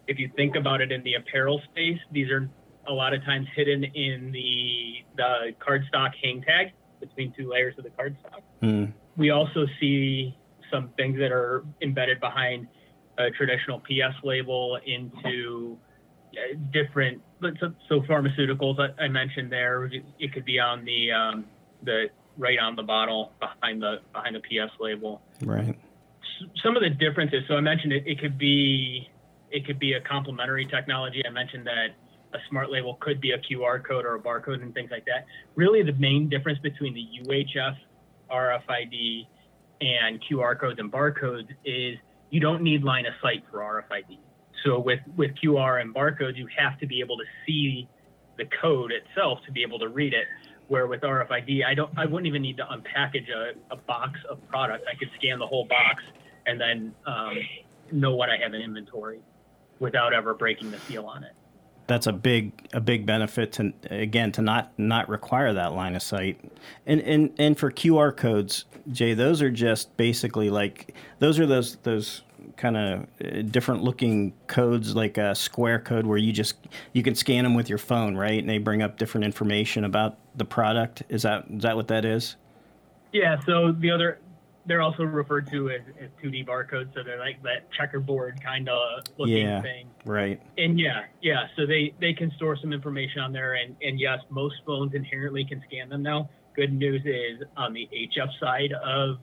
If 0.09 0.19
you 0.19 0.31
think 0.37 0.57
about 0.57 0.81
it 0.81 0.91
in 0.91 1.02
the 1.05 1.14
apparel 1.14 1.61
space, 1.71 1.99
these 2.11 2.31
are 2.31 2.49
a 2.88 2.93
lot 2.93 3.14
of 3.14 3.23
times 3.25 3.47
hidden 3.55 3.85
in 3.85 4.33
the 4.33 5.05
the 5.17 5.55
cardstock 5.61 6.11
hang 6.23 6.43
tag 6.43 6.73
between 7.00 7.33
two 7.37 7.50
layers 7.50 7.75
of 7.79 7.85
the 7.85 7.91
cardstock. 7.91 8.41
Mm. 8.62 8.92
We 9.16 9.31
also 9.31 9.66
see 9.81 10.37
some 10.71 10.90
things 10.97 11.19
that 11.19 11.33
are 11.33 11.64
embedded 11.83 12.21
behind 12.21 12.66
a 13.19 13.31
traditional 13.31 13.81
PS 13.81 14.16
label 14.25 14.78
into 14.87 15.78
different. 16.73 17.21
So, 17.61 17.73
so 17.88 18.00
pharmaceuticals 18.02 18.78
I, 18.78 19.04
I, 19.04 19.09
mentioned 19.09 19.52
there, 19.52 19.90
it 20.19 20.33
could 20.33 20.45
be 20.45 20.59
on 20.59 20.85
the 20.85 21.12
um, 21.12 21.45
the 21.83 22.07
right 22.38 22.59
on 22.59 22.76
the 22.76 22.83
bottle 22.83 23.33
behind 23.40 23.83
the 23.83 23.97
behind 24.12 24.37
the 24.37 24.40
PS 24.40 24.73
label. 24.81 25.21
Right. 25.42 25.78
Some 26.62 26.76
of 26.76 26.83
the 26.83 26.90
differences. 26.90 27.42
So 27.49 27.54
I 27.54 27.61
mentioned 27.61 27.92
it. 27.92 28.04
It 28.07 28.21
could 28.21 28.38
be 28.38 29.09
it 29.50 29.66
could 29.66 29.78
be 29.78 29.92
a 29.95 30.00
complementary 30.00 30.66
technology. 30.66 31.23
I 31.26 31.31
mentioned 31.31 31.66
that 31.66 31.88
a 32.35 32.38
smart 32.49 32.71
label 32.71 32.97
could 33.00 33.21
be 33.21 33.33
a 33.33 33.38
QR 33.38 33.85
code 33.85 34.07
or 34.07 34.14
a 34.14 34.21
barcode 34.21 34.62
and 34.62 34.73
things 34.73 34.90
like 34.90 35.04
that. 35.04 35.26
Really, 35.54 35.83
the 35.83 35.92
main 35.92 36.28
difference 36.28 36.59
between 36.61 36.95
the 36.95 37.07
UHF, 37.23 37.76
RFID, 38.33 39.27
and 39.81 40.23
QR 40.31 40.59
codes 40.59 40.79
and 40.79 40.91
barcodes 40.91 41.49
is 41.65 41.97
you 42.31 42.41
don't 42.41 42.62
need 42.62 42.85
line 42.85 43.05
of 43.05 43.15
sight 43.21 43.45
for 43.51 43.59
RFID. 43.59 44.19
So 44.65 44.79
with 44.79 45.01
with 45.17 45.33
QR 45.43 45.81
and 45.81 45.95
barcodes, 45.95 46.37
you 46.37 46.49
have 46.57 46.79
to 46.81 46.87
be 46.87 47.01
able 47.01 47.17
to 47.19 47.25
see 47.47 47.89
the 48.39 48.45
code 48.61 48.93
itself 48.93 49.41
to 49.47 49.53
be 49.53 49.62
able 49.62 49.79
to 49.81 49.89
read 49.89 50.15
it. 50.15 50.27
Where 50.69 50.87
with 50.87 51.03
RFID, 51.03 51.67
I 51.67 51.75
don't, 51.75 51.91
I 51.99 52.07
wouldn't 52.07 52.27
even 52.27 52.41
need 52.41 52.57
to 52.57 52.65
unpackage 52.65 53.29
a, 53.29 53.53
a 53.71 53.77
box 53.77 54.19
of 54.31 54.39
product. 54.49 54.87
I 54.91 54.97
could 54.97 55.11
scan 55.19 55.39
the 55.39 55.47
whole 55.47 55.67
box 55.67 56.03
and 56.47 56.59
then 56.59 56.95
um, 57.05 57.37
know 57.91 58.15
what 58.15 58.31
I 58.31 58.39
have 58.39 58.55
in 58.55 58.62
inventory 58.62 59.21
without 59.81 60.15
ever 60.15 60.33
breaking 60.33 60.71
the 60.71 60.79
seal 60.79 61.05
on 61.05 61.25
it 61.25 61.33
that's 61.87 62.07
a 62.07 62.12
big 62.12 62.53
a 62.73 62.81
big 62.81 63.07
benefit 63.07 63.53
to 63.53 63.73
again 63.91 64.33
to 64.33 64.43
not 64.43 64.73
not 64.79 65.09
require 65.09 65.53
that 65.53 65.73
line 65.73 65.97
of 65.97 66.03
sight. 66.03 66.41
And 66.87 67.01
and 67.01 67.33
and 67.39 67.59
for 67.59 67.71
qr 67.71 68.17
codes 68.17 68.65
jay 68.91 69.15
those 69.15 69.43
are 69.43 69.51
just 69.51 69.97
basically 69.97 70.51
like 70.51 70.95
those 71.19 71.39
are 71.39 71.47
those 71.47 71.77
those 71.83 72.23
kind 72.57 72.77
of 72.77 73.07
uh, 73.25 73.43
different 73.43 73.83
looking 73.83 74.33
codes 74.47 74.95
like 74.95 75.19
a 75.19 75.35
square 75.35 75.79
code 75.79 76.07
where 76.07 76.19
you 76.19 76.33
just 76.33 76.57
you 76.93 77.03
can 77.03 77.15
scan 77.15 77.45
them 77.45 77.55
with 77.55 77.69
your 77.69 77.79
phone 77.79 78.17
right? 78.17 78.41
And 78.41 78.49
they 78.49 78.59
bring 78.59 78.83
up 78.83 78.99
different 78.99 79.25
information 79.25 79.85
about 79.85 80.17
the 80.37 80.45
product. 80.45 81.03
Is 81.09 81.23
that 81.23 81.45
is 81.51 81.62
that 81.62 81.77
what 81.77 81.89
that 81.89 82.05
is? 82.05 82.37
Yeah 83.12 83.39
so 83.45 83.73
the 83.73 83.91
other 83.91 84.19
they're 84.66 84.83
also 84.83 85.02
referred 85.02 85.50
to 85.50 85.71
as, 85.71 85.81
as 86.00 86.09
2D 86.23 86.47
barcodes, 86.47 86.95
so 86.95 87.02
they're 87.02 87.19
like 87.19 87.42
that 87.42 87.71
checkerboard 87.73 88.40
kind 88.42 88.69
of 88.69 89.02
looking 89.19 89.47
yeah, 89.47 89.61
thing. 89.61 89.88
Right. 90.04 90.40
And 90.57 90.78
yeah, 90.78 91.04
yeah. 91.21 91.47
So 91.57 91.66
they 91.66 91.95
they 92.00 92.12
can 92.12 92.31
store 92.37 92.57
some 92.61 92.73
information 92.73 93.21
on 93.21 93.33
there, 93.33 93.54
and 93.54 93.76
and 93.83 93.99
yes, 93.99 94.21
most 94.31 94.57
phones 94.64 94.95
inherently 94.95 95.45
can 95.45 95.62
scan 95.66 95.88
them 95.88 96.02
now. 96.02 96.31
Good 96.54 96.73
news 96.73 97.02
is 97.04 97.47
on 97.57 97.73
the 97.73 97.88
HF 97.92 98.38
side 98.38 98.73
of 98.85 99.16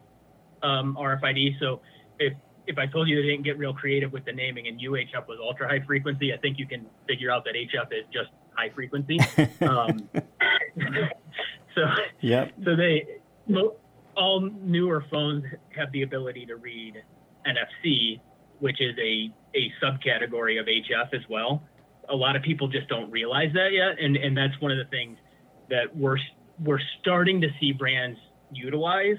um, 0.61 0.97
RFID. 0.99 1.59
So 1.59 1.81
if 2.19 2.33
if 2.67 2.77
I 2.77 2.85
told 2.85 3.07
you 3.07 3.15
they 3.15 3.27
didn't 3.27 3.43
get 3.43 3.57
real 3.57 3.73
creative 3.73 4.11
with 4.11 4.25
the 4.25 4.33
naming 4.33 4.67
and 4.67 4.79
UHF 4.79 5.27
was 5.27 5.39
ultra 5.41 5.67
high 5.67 5.83
frequency, 5.85 6.33
I 6.33 6.37
think 6.37 6.59
you 6.59 6.67
can 6.67 6.85
figure 7.07 7.31
out 7.31 7.45
that 7.45 7.55
HF 7.55 7.91
is 7.91 8.05
just 8.13 8.29
high 8.55 8.69
frequency. 8.69 9.19
um, 9.61 10.09
so 11.75 11.81
yep. 12.19 12.51
So 12.65 12.75
they 12.75 13.19
all 14.19 14.41
newer 14.41 15.05
phones 15.09 15.45
have 15.75 15.91
the 15.93 16.03
ability 16.03 16.45
to 16.45 16.57
read 16.57 17.01
NFC, 17.47 18.19
which 18.59 18.81
is 18.81 18.95
a, 18.99 19.33
a 19.55 19.71
subcategory 19.81 20.59
of 20.59 20.67
HF 20.67 21.13
as 21.13 21.21
well. 21.29 21.63
A 22.09 22.15
lot 22.15 22.35
of 22.35 22.43
people 22.43 22.67
just 22.67 22.87
don't 22.89 23.09
realize 23.09 23.51
that 23.53 23.71
yet, 23.71 24.03
and, 24.03 24.17
and 24.17 24.35
that's 24.35 24.59
one 24.59 24.71
of 24.71 24.77
the 24.77 24.89
things 24.91 25.17
that 25.69 25.95
we're 25.95 26.17
we're 26.61 26.79
starting 26.99 27.39
to 27.39 27.47
see 27.59 27.71
brands 27.71 28.19
utilize 28.51 29.15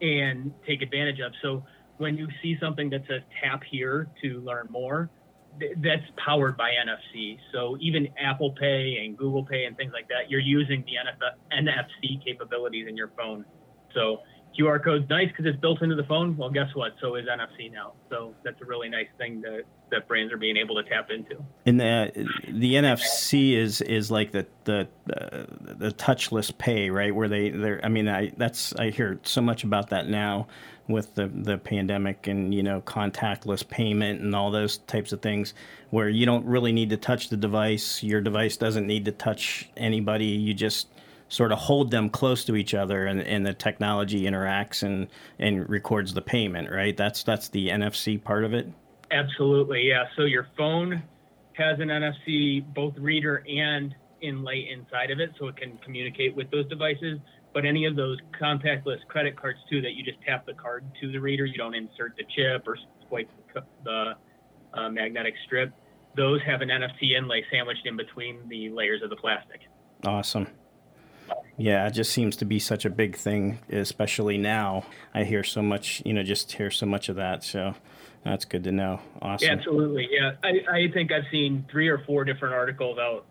and 0.00 0.50
take 0.66 0.80
advantage 0.80 1.20
of. 1.20 1.32
So 1.42 1.62
when 1.98 2.16
you 2.16 2.26
see 2.42 2.56
something 2.58 2.88
that 2.90 3.02
says 3.06 3.20
tap 3.42 3.62
here 3.70 4.08
to 4.22 4.40
learn 4.40 4.68
more, 4.70 5.10
th- 5.58 5.72
that's 5.82 6.04
powered 6.24 6.56
by 6.56 6.70
NFC. 6.70 7.36
So 7.52 7.76
even 7.80 8.08
Apple 8.18 8.52
Pay 8.52 9.04
and 9.04 9.18
Google 9.18 9.44
Pay 9.44 9.64
and 9.66 9.76
things 9.76 9.92
like 9.92 10.08
that, 10.08 10.30
you're 10.30 10.40
using 10.40 10.82
the 10.86 10.92
NF- 10.92 11.66
NFC 11.66 12.24
capabilities 12.24 12.86
in 12.88 12.96
your 12.96 13.10
phone 13.14 13.44
so 13.94 14.18
QR 14.58 14.82
code's 14.82 15.08
nice 15.08 15.28
because 15.28 15.46
it's 15.46 15.60
built 15.60 15.80
into 15.82 15.94
the 15.94 16.04
phone. 16.04 16.36
Well, 16.36 16.50
guess 16.50 16.74
what? 16.74 16.92
So 17.00 17.14
is 17.14 17.26
NFC 17.26 17.72
now. 17.72 17.92
So 18.08 18.34
that's 18.42 18.60
a 18.60 18.64
really 18.64 18.88
nice 18.88 19.06
thing 19.16 19.40
that, 19.42 19.62
that 19.90 20.08
brands 20.08 20.32
are 20.32 20.36
being 20.36 20.56
able 20.56 20.82
to 20.82 20.88
tap 20.88 21.10
into. 21.10 21.42
And 21.66 21.80
the 21.80 22.28
the 22.48 22.74
NFC 22.74 23.52
is 23.56 23.80
is 23.80 24.10
like 24.10 24.32
the 24.32 24.46
the 24.64 24.88
the 25.06 25.92
touchless 25.92 26.56
pay, 26.56 26.90
right? 26.90 27.14
Where 27.14 27.28
they 27.28 27.50
they 27.50 27.80
I 27.82 27.88
mean, 27.88 28.08
I 28.08 28.32
that's 28.36 28.74
I 28.74 28.90
hear 28.90 29.20
so 29.22 29.40
much 29.40 29.64
about 29.64 29.90
that 29.90 30.08
now 30.08 30.48
with 30.90 31.14
the 31.14 31.28
the 31.28 31.56
pandemic 31.56 32.26
and 32.26 32.52
you 32.52 32.62
know 32.62 32.80
contactless 32.82 33.66
payment 33.68 34.20
and 34.20 34.34
all 34.34 34.50
those 34.50 34.78
types 34.78 35.12
of 35.12 35.22
things 35.22 35.54
where 35.90 36.08
you 36.08 36.26
don't 36.26 36.44
really 36.44 36.72
need 36.72 36.90
to 36.90 36.96
touch 36.96 37.28
the 37.28 37.36
device 37.36 38.02
your 38.02 38.20
device 38.20 38.56
doesn't 38.56 38.86
need 38.86 39.04
to 39.04 39.12
touch 39.12 39.70
anybody 39.76 40.26
you 40.26 40.52
just 40.52 40.88
sort 41.30 41.52
of 41.52 41.58
hold 41.58 41.90
them 41.90 42.10
close 42.10 42.44
to 42.44 42.56
each 42.56 42.74
other 42.74 43.06
and, 43.06 43.20
and 43.22 43.46
the 43.46 43.54
technology 43.54 44.22
interacts 44.22 44.82
and, 44.82 45.06
and 45.38 45.66
records 45.70 46.12
the 46.12 46.20
payment, 46.20 46.70
right? 46.70 46.96
That's 46.96 47.22
that's 47.22 47.48
the 47.48 47.68
NFC 47.68 48.22
part 48.22 48.44
of 48.44 48.52
it. 48.52 48.68
Absolutely, 49.10 49.88
yeah. 49.88 50.04
So 50.16 50.24
your 50.24 50.48
phone 50.58 51.02
has 51.54 51.78
an 51.80 51.88
NFC 51.88 52.62
both 52.74 52.96
reader 52.98 53.44
and 53.48 53.94
inlay 54.20 54.68
inside 54.70 55.10
of 55.10 55.20
it, 55.20 55.30
so 55.38 55.46
it 55.46 55.56
can 55.56 55.78
communicate 55.78 56.34
with 56.34 56.50
those 56.50 56.68
devices. 56.68 57.18
But 57.54 57.64
any 57.64 57.86
of 57.86 57.96
those 57.96 58.18
contactless 58.40 58.98
credit 59.08 59.40
cards 59.40 59.58
too, 59.68 59.80
that 59.82 59.94
you 59.94 60.04
just 60.04 60.18
tap 60.26 60.46
the 60.46 60.54
card 60.54 60.84
to 61.00 61.10
the 61.10 61.18
reader, 61.18 61.46
you 61.46 61.56
don't 61.56 61.74
insert 61.74 62.16
the 62.16 62.24
chip 62.36 62.66
or 62.66 62.76
swipe 63.08 63.30
the 63.84 64.12
uh, 64.74 64.88
magnetic 64.88 65.34
strip. 65.46 65.72
Those 66.16 66.40
have 66.42 66.60
an 66.60 66.68
NFC 66.68 67.16
inlay 67.16 67.44
sandwiched 67.52 67.86
in 67.86 67.96
between 67.96 68.48
the 68.48 68.68
layers 68.70 69.02
of 69.02 69.10
the 69.10 69.16
plastic. 69.16 69.60
Awesome. 70.04 70.46
Yeah, 71.56 71.86
it 71.86 71.90
just 71.90 72.12
seems 72.12 72.36
to 72.36 72.44
be 72.44 72.58
such 72.58 72.84
a 72.84 72.90
big 72.90 73.16
thing, 73.16 73.58
especially 73.70 74.38
now. 74.38 74.84
I 75.14 75.24
hear 75.24 75.44
so 75.44 75.60
much, 75.60 76.02
you 76.06 76.14
know, 76.14 76.22
just 76.22 76.52
hear 76.52 76.70
so 76.70 76.86
much 76.86 77.08
of 77.10 77.16
that. 77.16 77.44
So 77.44 77.74
that's 78.24 78.46
good 78.46 78.64
to 78.64 78.72
know. 78.72 79.00
Awesome. 79.20 79.46
Yeah, 79.46 79.54
absolutely. 79.54 80.08
Yeah, 80.10 80.32
I, 80.42 80.60
I 80.72 80.90
think 80.92 81.12
I've 81.12 81.24
seen 81.30 81.66
three 81.70 81.88
or 81.88 81.98
four 82.06 82.24
different 82.24 82.54
articles 82.54 82.98
out 82.98 83.26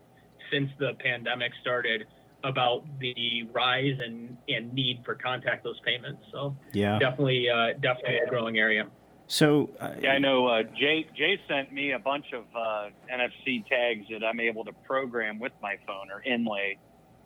since 0.52 0.70
the 0.78 0.92
pandemic 1.00 1.52
started 1.60 2.06
about 2.44 2.84
the 3.00 3.48
rise 3.52 3.98
and, 3.98 4.36
and 4.48 4.72
need 4.72 5.02
for 5.04 5.14
contactless 5.16 5.82
payments. 5.84 6.22
So 6.32 6.56
yeah, 6.72 6.98
definitely, 6.98 7.48
uh, 7.50 7.72
definitely 7.80 8.18
a 8.26 8.28
growing 8.28 8.58
area. 8.58 8.86
So 9.26 9.70
uh, 9.78 9.92
yeah, 10.00 10.12
I 10.12 10.18
know 10.18 10.46
uh, 10.46 10.62
Jay. 10.62 11.06
Jay 11.16 11.40
sent 11.48 11.72
me 11.72 11.92
a 11.92 11.98
bunch 11.98 12.26
of 12.32 12.44
uh, 12.54 12.90
NFC 13.12 13.66
tags 13.68 14.06
that 14.10 14.24
I'm 14.24 14.40
able 14.40 14.64
to 14.64 14.72
program 14.72 15.38
with 15.38 15.52
my 15.62 15.76
phone 15.86 16.10
or 16.10 16.22
inlay 16.22 16.78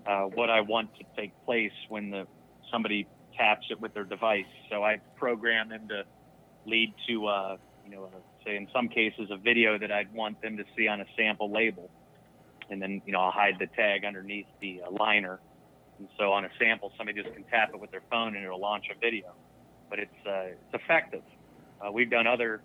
uh, 0.06 0.24
what 0.24 0.50
I 0.50 0.60
want 0.60 0.90
to 0.96 1.04
take 1.16 1.32
place 1.44 1.72
when 1.88 2.10
the 2.10 2.26
somebody 2.70 3.06
taps 3.36 3.66
it 3.70 3.80
with 3.80 3.94
their 3.94 4.04
device. 4.04 4.44
So 4.70 4.82
I 4.82 5.00
program 5.16 5.68
them 5.68 5.88
to 5.88 6.04
lead 6.66 6.94
to, 7.08 7.26
uh, 7.26 7.56
you 7.84 7.90
know, 7.90 8.08
say 8.44 8.56
in 8.56 8.68
some 8.72 8.88
cases 8.88 9.28
a 9.30 9.36
video 9.36 9.78
that 9.78 9.90
I'd 9.90 10.12
want 10.12 10.40
them 10.42 10.56
to 10.56 10.64
see 10.76 10.88
on 10.88 11.00
a 11.00 11.04
sample 11.16 11.50
label, 11.50 11.90
and 12.70 12.80
then 12.80 13.02
you 13.06 13.12
know 13.12 13.20
I'll 13.20 13.30
hide 13.30 13.54
the 13.58 13.66
tag 13.66 14.04
underneath 14.04 14.46
the 14.60 14.82
uh, 14.86 14.90
liner, 14.90 15.40
and 15.98 16.08
so 16.18 16.32
on 16.32 16.44
a 16.44 16.50
sample 16.58 16.92
somebody 16.96 17.22
just 17.22 17.34
can 17.34 17.44
tap 17.44 17.70
it 17.72 17.80
with 17.80 17.90
their 17.90 18.02
phone 18.10 18.36
and 18.36 18.44
it'll 18.44 18.60
launch 18.60 18.84
a 18.94 18.98
video. 18.98 19.34
But 19.88 19.98
it's 19.98 20.26
uh, 20.26 20.52
it's 20.52 20.74
effective. 20.74 21.22
Uh, 21.80 21.90
we've 21.92 22.10
done 22.10 22.26
other 22.26 22.62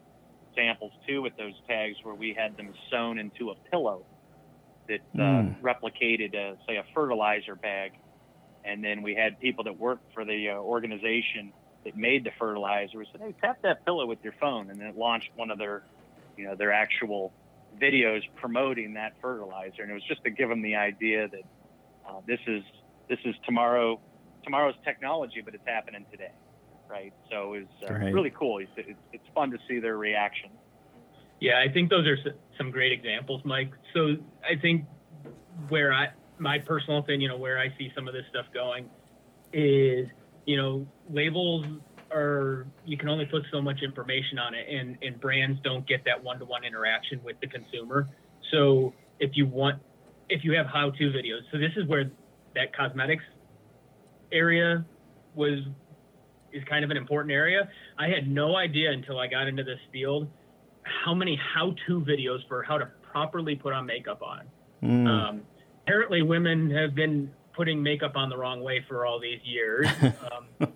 samples 0.55 0.91
too 1.07 1.21
with 1.21 1.35
those 1.37 1.53
tags 1.67 1.95
where 2.03 2.15
we 2.15 2.33
had 2.33 2.57
them 2.57 2.73
sewn 2.91 3.19
into 3.19 3.51
a 3.51 3.55
pillow 3.71 4.03
that 4.89 5.01
uh, 5.23 5.43
Mm. 5.43 5.59
replicated, 5.63 6.35
uh, 6.35 6.57
say, 6.69 6.77
a 6.77 6.85
fertilizer 6.95 7.55
bag, 7.55 7.93
and 8.63 8.83
then 8.83 9.01
we 9.01 9.15
had 9.15 9.39
people 9.39 9.63
that 9.65 9.77
worked 9.77 10.05
for 10.13 10.25
the 10.25 10.49
uh, 10.49 10.55
organization 10.55 11.53
that 11.85 11.95
made 11.95 12.25
the 12.25 12.31
fertilizer. 12.39 12.97
We 12.99 13.07
said, 13.11 13.21
"Hey, 13.21 13.35
tap 13.43 13.57
that 13.63 13.79
pillow 13.85 14.05
with 14.05 14.19
your 14.23 14.33
phone," 14.39 14.69
and 14.69 14.79
then 14.79 14.87
it 14.89 14.95
launched 14.95 15.29
one 15.35 15.51
of 15.51 15.57
their, 15.57 15.85
you 16.37 16.45
know, 16.45 16.55
their 16.55 16.73
actual 16.73 17.35
videos 17.75 18.21
promoting 18.35 18.93
that 18.95 19.13
fertilizer, 19.21 19.81
and 19.83 19.91
it 19.91 19.93
was 19.93 20.05
just 20.05 20.21
to 20.25 20.31
give 20.31 20.49
them 20.49 20.61
the 20.61 20.75
idea 20.75 21.29
that 21.29 21.43
uh, 22.07 22.21
this 22.25 22.39
is 22.47 22.63
this 23.09 23.19
is 23.25 23.35
tomorrow 23.45 24.01
tomorrow's 24.43 24.75
technology, 24.85 25.41
but 25.43 25.55
it's 25.55 25.63
happening 25.67 26.05
today, 26.11 26.31
right? 26.89 27.13
So 27.31 27.53
it's 27.53 27.73
uh, 27.83 27.99
Right. 27.99 28.09
really 28.09 28.31
cool. 28.37 28.59
It's, 28.59 28.71
it's 28.77 29.01
it's 29.11 29.25
fun 29.35 29.51
to 29.51 29.59
see 29.69 29.79
their 29.79 29.97
reaction. 29.97 30.59
Yeah, 31.39 31.63
I 31.65 31.71
think 31.71 31.89
those 31.89 32.05
are 32.05 32.17
some 32.57 32.71
great 32.71 32.91
examples, 32.91 33.41
Mike. 33.45 33.71
So 33.93 34.15
I 34.43 34.59
think 34.61 34.85
where 35.69 35.93
I, 35.93 36.07
my 36.37 36.59
personal 36.59 36.99
opinion 36.99 37.37
where 37.39 37.59
I 37.59 37.73
see 37.77 37.91
some 37.95 38.07
of 38.07 38.13
this 38.13 38.25
stuff 38.29 38.45
going 38.53 38.89
is, 39.53 40.07
you 40.45 40.57
know, 40.57 40.87
labels 41.09 41.65
are, 42.11 42.67
you 42.85 42.97
can 42.97 43.07
only 43.07 43.25
put 43.25 43.43
so 43.51 43.61
much 43.61 43.81
information 43.83 44.39
on 44.39 44.53
it 44.53 44.67
and, 44.69 44.97
and 45.01 45.19
brands 45.19 45.59
don't 45.63 45.87
get 45.87 46.03
that 46.05 46.21
one-to-one 46.21 46.63
interaction 46.63 47.21
with 47.23 47.39
the 47.39 47.47
consumer. 47.47 48.07
So 48.51 48.93
if 49.19 49.31
you 49.35 49.45
want, 49.45 49.81
if 50.27 50.43
you 50.43 50.53
have 50.53 50.65
how-to 50.65 51.03
videos, 51.11 51.41
so 51.51 51.57
this 51.57 51.71
is 51.77 51.87
where 51.87 52.11
that 52.55 52.75
cosmetics 52.75 53.23
area 54.31 54.85
was, 55.35 55.59
is 56.51 56.63
kind 56.69 56.83
of 56.83 56.91
an 56.91 56.97
important 56.97 57.31
area. 57.31 57.69
I 57.97 58.07
had 58.07 58.27
no 58.27 58.55
idea 58.55 58.91
until 58.91 59.19
I 59.19 59.27
got 59.27 59.47
into 59.47 59.63
this 59.63 59.79
field 59.91 60.27
how 60.83 61.13
many 61.13 61.39
how-to 61.53 62.01
videos 62.01 62.47
for 62.47 62.63
how 62.63 62.77
to 62.77 62.89
properly 63.11 63.55
put 63.55 63.73
on 63.73 63.85
makeup 63.85 64.21
on. 64.21 64.41
Mm. 64.83 65.07
Um, 65.07 65.41
apparently, 65.83 66.21
women 66.21 66.69
have 66.71 66.95
been 66.95 67.31
putting 67.55 67.81
makeup 67.83 68.15
on 68.15 68.29
the 68.29 68.37
wrong 68.37 68.61
way 68.61 68.83
for 68.87 69.05
all 69.05 69.19
these 69.19 69.41
years. 69.43 69.87
Um, 70.61 70.69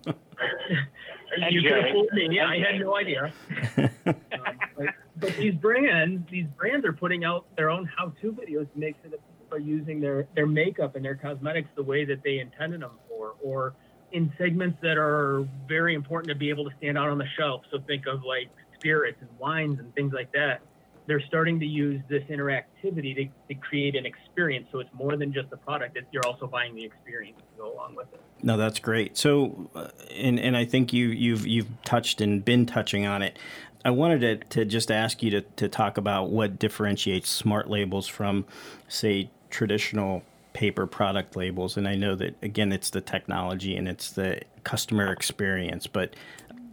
you 1.50 1.62
could 1.62 1.72
have 1.72 1.92
fooled 1.92 2.12
me. 2.12 2.40
I 2.40 2.58
had 2.58 2.80
no 2.80 2.96
idea. 2.96 3.32
Um, 4.06 4.58
but, 4.76 4.86
but 5.16 5.36
these 5.36 5.54
brands, 5.54 6.28
these 6.30 6.46
brands 6.58 6.84
are 6.84 6.92
putting 6.92 7.24
out 7.24 7.46
their 7.56 7.70
own 7.70 7.88
how-to 7.96 8.32
videos 8.32 8.70
to 8.72 8.78
make 8.78 8.96
sure 9.00 9.10
that 9.10 9.20
people 9.38 9.56
are 9.56 9.60
using 9.60 10.00
their 10.00 10.26
their 10.34 10.46
makeup 10.46 10.96
and 10.96 11.04
their 11.04 11.14
cosmetics 11.14 11.68
the 11.76 11.82
way 11.82 12.04
that 12.04 12.22
they 12.22 12.40
intended 12.40 12.82
them 12.82 12.98
for, 13.08 13.34
or 13.42 13.74
in 14.12 14.30
segments 14.36 14.76
that 14.82 14.98
are 14.98 15.48
very 15.66 15.94
important 15.94 16.28
to 16.28 16.34
be 16.34 16.50
able 16.50 16.64
to 16.68 16.76
stand 16.78 16.98
out 16.98 17.08
on 17.08 17.16
the 17.16 17.28
shelf. 17.38 17.62
So 17.70 17.78
think 17.86 18.06
of 18.06 18.24
like 18.24 18.50
spirits 18.84 19.18
and 19.20 19.30
wines 19.38 19.78
and 19.78 19.94
things 19.94 20.12
like 20.12 20.30
that. 20.32 20.60
They're 21.06 21.22
starting 21.26 21.60
to 21.60 21.66
use 21.66 22.00
this 22.08 22.22
interactivity 22.24 23.14
to, 23.16 23.54
to 23.54 23.60
create 23.60 23.94
an 23.94 24.06
experience. 24.06 24.66
So 24.72 24.78
it's 24.78 24.90
more 24.94 25.16
than 25.16 25.32
just 25.32 25.50
the 25.50 25.56
product; 25.58 25.96
it's, 25.96 26.06
you're 26.12 26.26
also 26.26 26.46
buying 26.46 26.74
the 26.74 26.84
experience 26.84 27.38
to 27.38 27.62
go 27.62 27.74
along 27.74 27.94
with 27.94 28.12
it. 28.14 28.20
No, 28.42 28.56
that's 28.56 28.78
great. 28.78 29.16
So, 29.16 29.68
uh, 29.74 29.88
and 30.14 30.40
and 30.40 30.56
I 30.56 30.64
think 30.64 30.92
you 30.92 31.08
you've 31.08 31.46
you've 31.46 31.68
touched 31.84 32.20
and 32.20 32.42
been 32.44 32.64
touching 32.64 33.06
on 33.06 33.22
it. 33.22 33.38
I 33.84 33.90
wanted 33.90 34.20
to, 34.20 34.36
to 34.60 34.64
just 34.64 34.90
ask 34.90 35.22
you 35.22 35.30
to, 35.30 35.40
to 35.42 35.68
talk 35.68 35.98
about 35.98 36.30
what 36.30 36.58
differentiates 36.58 37.28
smart 37.28 37.68
labels 37.68 38.08
from, 38.08 38.46
say, 38.88 39.28
traditional 39.50 40.22
paper 40.54 40.86
product 40.86 41.36
labels. 41.36 41.76
And 41.76 41.86
I 41.86 41.94
know 41.94 42.14
that 42.14 42.34
again, 42.42 42.72
it's 42.72 42.88
the 42.88 43.02
technology 43.02 43.76
and 43.76 43.86
it's 43.86 44.10
the 44.10 44.40
customer 44.62 45.12
experience. 45.12 45.86
But 45.86 46.14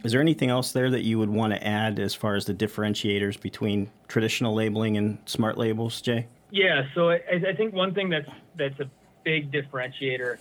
is 0.04 0.12
there 0.12 0.20
anything 0.20 0.50
else 0.50 0.72
there 0.72 0.90
that 0.90 1.02
you 1.02 1.18
would 1.18 1.30
want 1.30 1.52
to 1.52 1.66
add 1.66 1.98
as 1.98 2.14
far 2.14 2.34
as 2.34 2.44
the 2.44 2.54
differentiators 2.54 3.40
between 3.40 3.90
traditional 4.08 4.54
labeling 4.54 4.96
and 4.96 5.18
smart 5.26 5.56
labels, 5.56 6.00
Jay? 6.00 6.26
Yeah, 6.50 6.82
so 6.94 7.10
I, 7.10 7.20
I 7.48 7.54
think 7.56 7.72
one 7.72 7.94
thing 7.94 8.10
that's 8.10 8.28
that's 8.56 8.78
a 8.80 8.90
big 9.24 9.50
differentiator, 9.50 10.38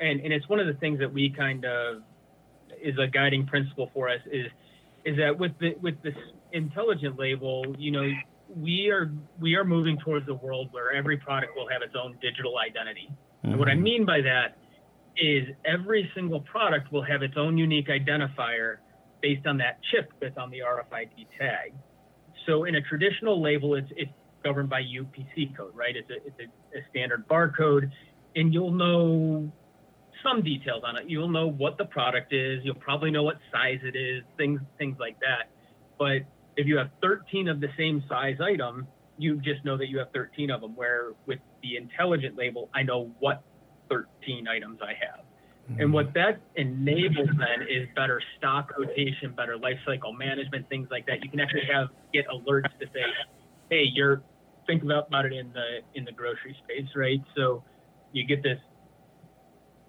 and, 0.00 0.20
and 0.20 0.32
it's 0.32 0.48
one 0.48 0.60
of 0.60 0.66
the 0.66 0.74
things 0.74 0.98
that 0.98 1.12
we 1.12 1.30
kind 1.30 1.64
of 1.64 2.02
is 2.82 2.98
a 2.98 3.06
guiding 3.06 3.46
principle 3.46 3.90
for 3.94 4.08
us 4.08 4.20
is 4.30 4.46
is 5.04 5.16
that 5.16 5.38
with 5.38 5.52
the 5.58 5.74
with 5.80 6.00
this 6.02 6.16
intelligent 6.52 7.18
label, 7.18 7.74
you 7.78 7.90
know, 7.90 8.10
we 8.56 8.90
are 8.90 9.10
we 9.40 9.54
are 9.54 9.64
moving 9.64 9.98
towards 9.98 10.28
a 10.28 10.34
world 10.34 10.68
where 10.72 10.92
every 10.92 11.16
product 11.16 11.56
will 11.56 11.68
have 11.68 11.82
its 11.82 11.94
own 11.94 12.16
digital 12.20 12.58
identity. 12.58 13.08
And 13.42 13.58
what 13.58 13.68
I 13.68 13.72
mm-hmm. 13.72 13.82
mean 13.82 14.06
by 14.06 14.22
that 14.22 14.56
is 15.16 15.48
every 15.64 16.10
single 16.14 16.40
product 16.40 16.90
will 16.90 17.02
have 17.02 17.22
its 17.22 17.34
own 17.36 17.58
unique 17.58 17.88
identifier 17.88 18.78
based 19.24 19.46
on 19.46 19.56
that 19.56 19.78
chip 19.90 20.12
that's 20.20 20.36
on 20.36 20.50
the 20.50 20.58
RFID 20.58 21.26
tag. 21.38 21.72
So 22.46 22.64
in 22.64 22.74
a 22.74 22.82
traditional 22.82 23.40
label, 23.40 23.74
it's 23.74 23.88
it's 23.96 24.12
governed 24.44 24.68
by 24.68 24.82
UPC 24.82 25.56
code, 25.56 25.74
right? 25.74 25.96
It's 25.96 26.10
a 26.10 26.16
it's 26.26 26.38
a, 26.38 26.78
a 26.78 26.82
standard 26.90 27.26
barcode, 27.26 27.90
and 28.36 28.52
you'll 28.52 28.70
know 28.70 29.50
some 30.22 30.42
details 30.42 30.82
on 30.86 30.98
it. 30.98 31.04
You'll 31.08 31.30
know 31.30 31.48
what 31.48 31.78
the 31.78 31.86
product 31.86 32.34
is. 32.34 32.60
You'll 32.64 32.74
probably 32.74 33.10
know 33.10 33.22
what 33.22 33.38
size 33.50 33.78
it 33.82 33.96
is, 33.96 34.22
things 34.36 34.60
things 34.76 34.98
like 35.00 35.16
that. 35.20 35.48
But 35.98 36.28
if 36.58 36.66
you 36.66 36.76
have 36.76 36.90
13 37.00 37.48
of 37.48 37.60
the 37.60 37.68
same 37.78 38.04
size 38.06 38.36
item, 38.42 38.86
you 39.16 39.36
just 39.40 39.64
know 39.64 39.78
that 39.78 39.88
you 39.88 39.98
have 40.00 40.12
13 40.12 40.50
of 40.50 40.60
them. 40.60 40.76
Where 40.76 41.12
with 41.24 41.38
the 41.62 41.78
intelligent 41.78 42.36
label, 42.36 42.68
I 42.74 42.82
know 42.82 43.10
what 43.20 43.42
13 43.88 44.46
items 44.48 44.80
I 44.82 44.92
have. 45.00 45.24
And 45.78 45.92
what 45.92 46.10
mm. 46.10 46.14
that 46.14 46.40
enables 46.56 47.28
then 47.38 47.66
is 47.68 47.88
better 47.96 48.20
stock 48.38 48.72
rotation, 48.78 49.32
better 49.34 49.56
life 49.56 49.78
cycle 49.86 50.12
management, 50.12 50.68
things 50.68 50.88
like 50.90 51.06
that. 51.06 51.24
You 51.24 51.30
can 51.30 51.40
actually 51.40 51.66
have 51.72 51.88
get 52.12 52.26
alerts 52.28 52.70
to 52.80 52.86
say, 52.92 53.04
hey, 53.70 53.84
you're 53.92 54.22
think 54.66 54.82
about, 54.82 55.08
about 55.08 55.26
it 55.26 55.32
in 55.32 55.52
the 55.52 55.80
in 55.94 56.04
the 56.04 56.12
grocery 56.12 56.56
space, 56.64 56.88
right? 56.94 57.20
So 57.36 57.62
you 58.12 58.26
get 58.26 58.42
this 58.42 58.58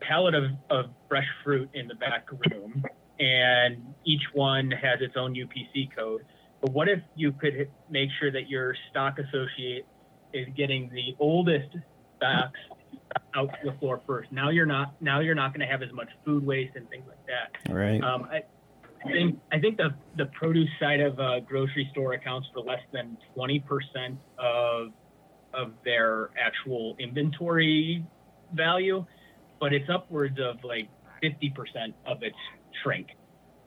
pallet 0.01 0.35
of, 0.35 0.45
of 0.69 0.85
fresh 1.07 1.27
fruit 1.43 1.69
in 1.73 1.87
the 1.87 1.95
back 1.95 2.27
room, 2.31 2.83
and 3.19 3.93
each 4.05 4.23
one 4.33 4.71
has 4.71 4.99
its 5.01 5.15
own 5.17 5.33
UPC 5.33 5.95
code. 5.95 6.25
But 6.61 6.71
what 6.71 6.87
if 6.87 6.99
you 7.15 7.31
could 7.31 7.69
make 7.89 8.09
sure 8.19 8.31
that 8.31 8.49
your 8.49 8.75
stock 8.89 9.17
associate 9.19 9.85
is 10.33 10.47
getting 10.55 10.89
the 10.89 11.15
oldest 11.19 11.69
stocks 12.17 12.59
out 13.35 13.49
to 13.61 13.71
the 13.71 13.77
floor 13.79 14.01
first? 14.07 14.31
Now 14.31 14.49
you're 14.49 14.65
not 14.65 14.95
now 15.01 15.19
you're 15.19 15.35
not 15.35 15.53
going 15.53 15.65
to 15.65 15.71
have 15.71 15.81
as 15.81 15.91
much 15.93 16.09
food 16.25 16.45
waste 16.45 16.75
and 16.75 16.89
things 16.89 17.05
like 17.07 17.25
that. 17.27 17.73
Right. 17.73 18.01
Um, 18.03 18.27
I, 18.31 18.43
I 19.05 19.11
think 19.11 19.39
I 19.51 19.59
think 19.59 19.77
the 19.77 19.89
the 20.17 20.25
produce 20.27 20.69
side 20.79 20.99
of 20.99 21.19
a 21.19 21.41
grocery 21.41 21.87
store 21.91 22.13
accounts 22.13 22.47
for 22.53 22.61
less 22.61 22.81
than 22.91 23.17
twenty 23.33 23.59
percent 23.59 24.17
of 24.39 24.93
of 25.53 25.71
their 25.83 26.31
actual 26.39 26.95
inventory 26.99 28.03
value, 28.53 29.05
but 29.59 29.73
it's 29.73 29.89
upwards 29.89 30.37
of 30.39 30.63
like 30.63 30.89
fifty 31.21 31.49
percent 31.49 31.93
of 32.05 32.23
its 32.23 32.35
shrink. 32.83 33.09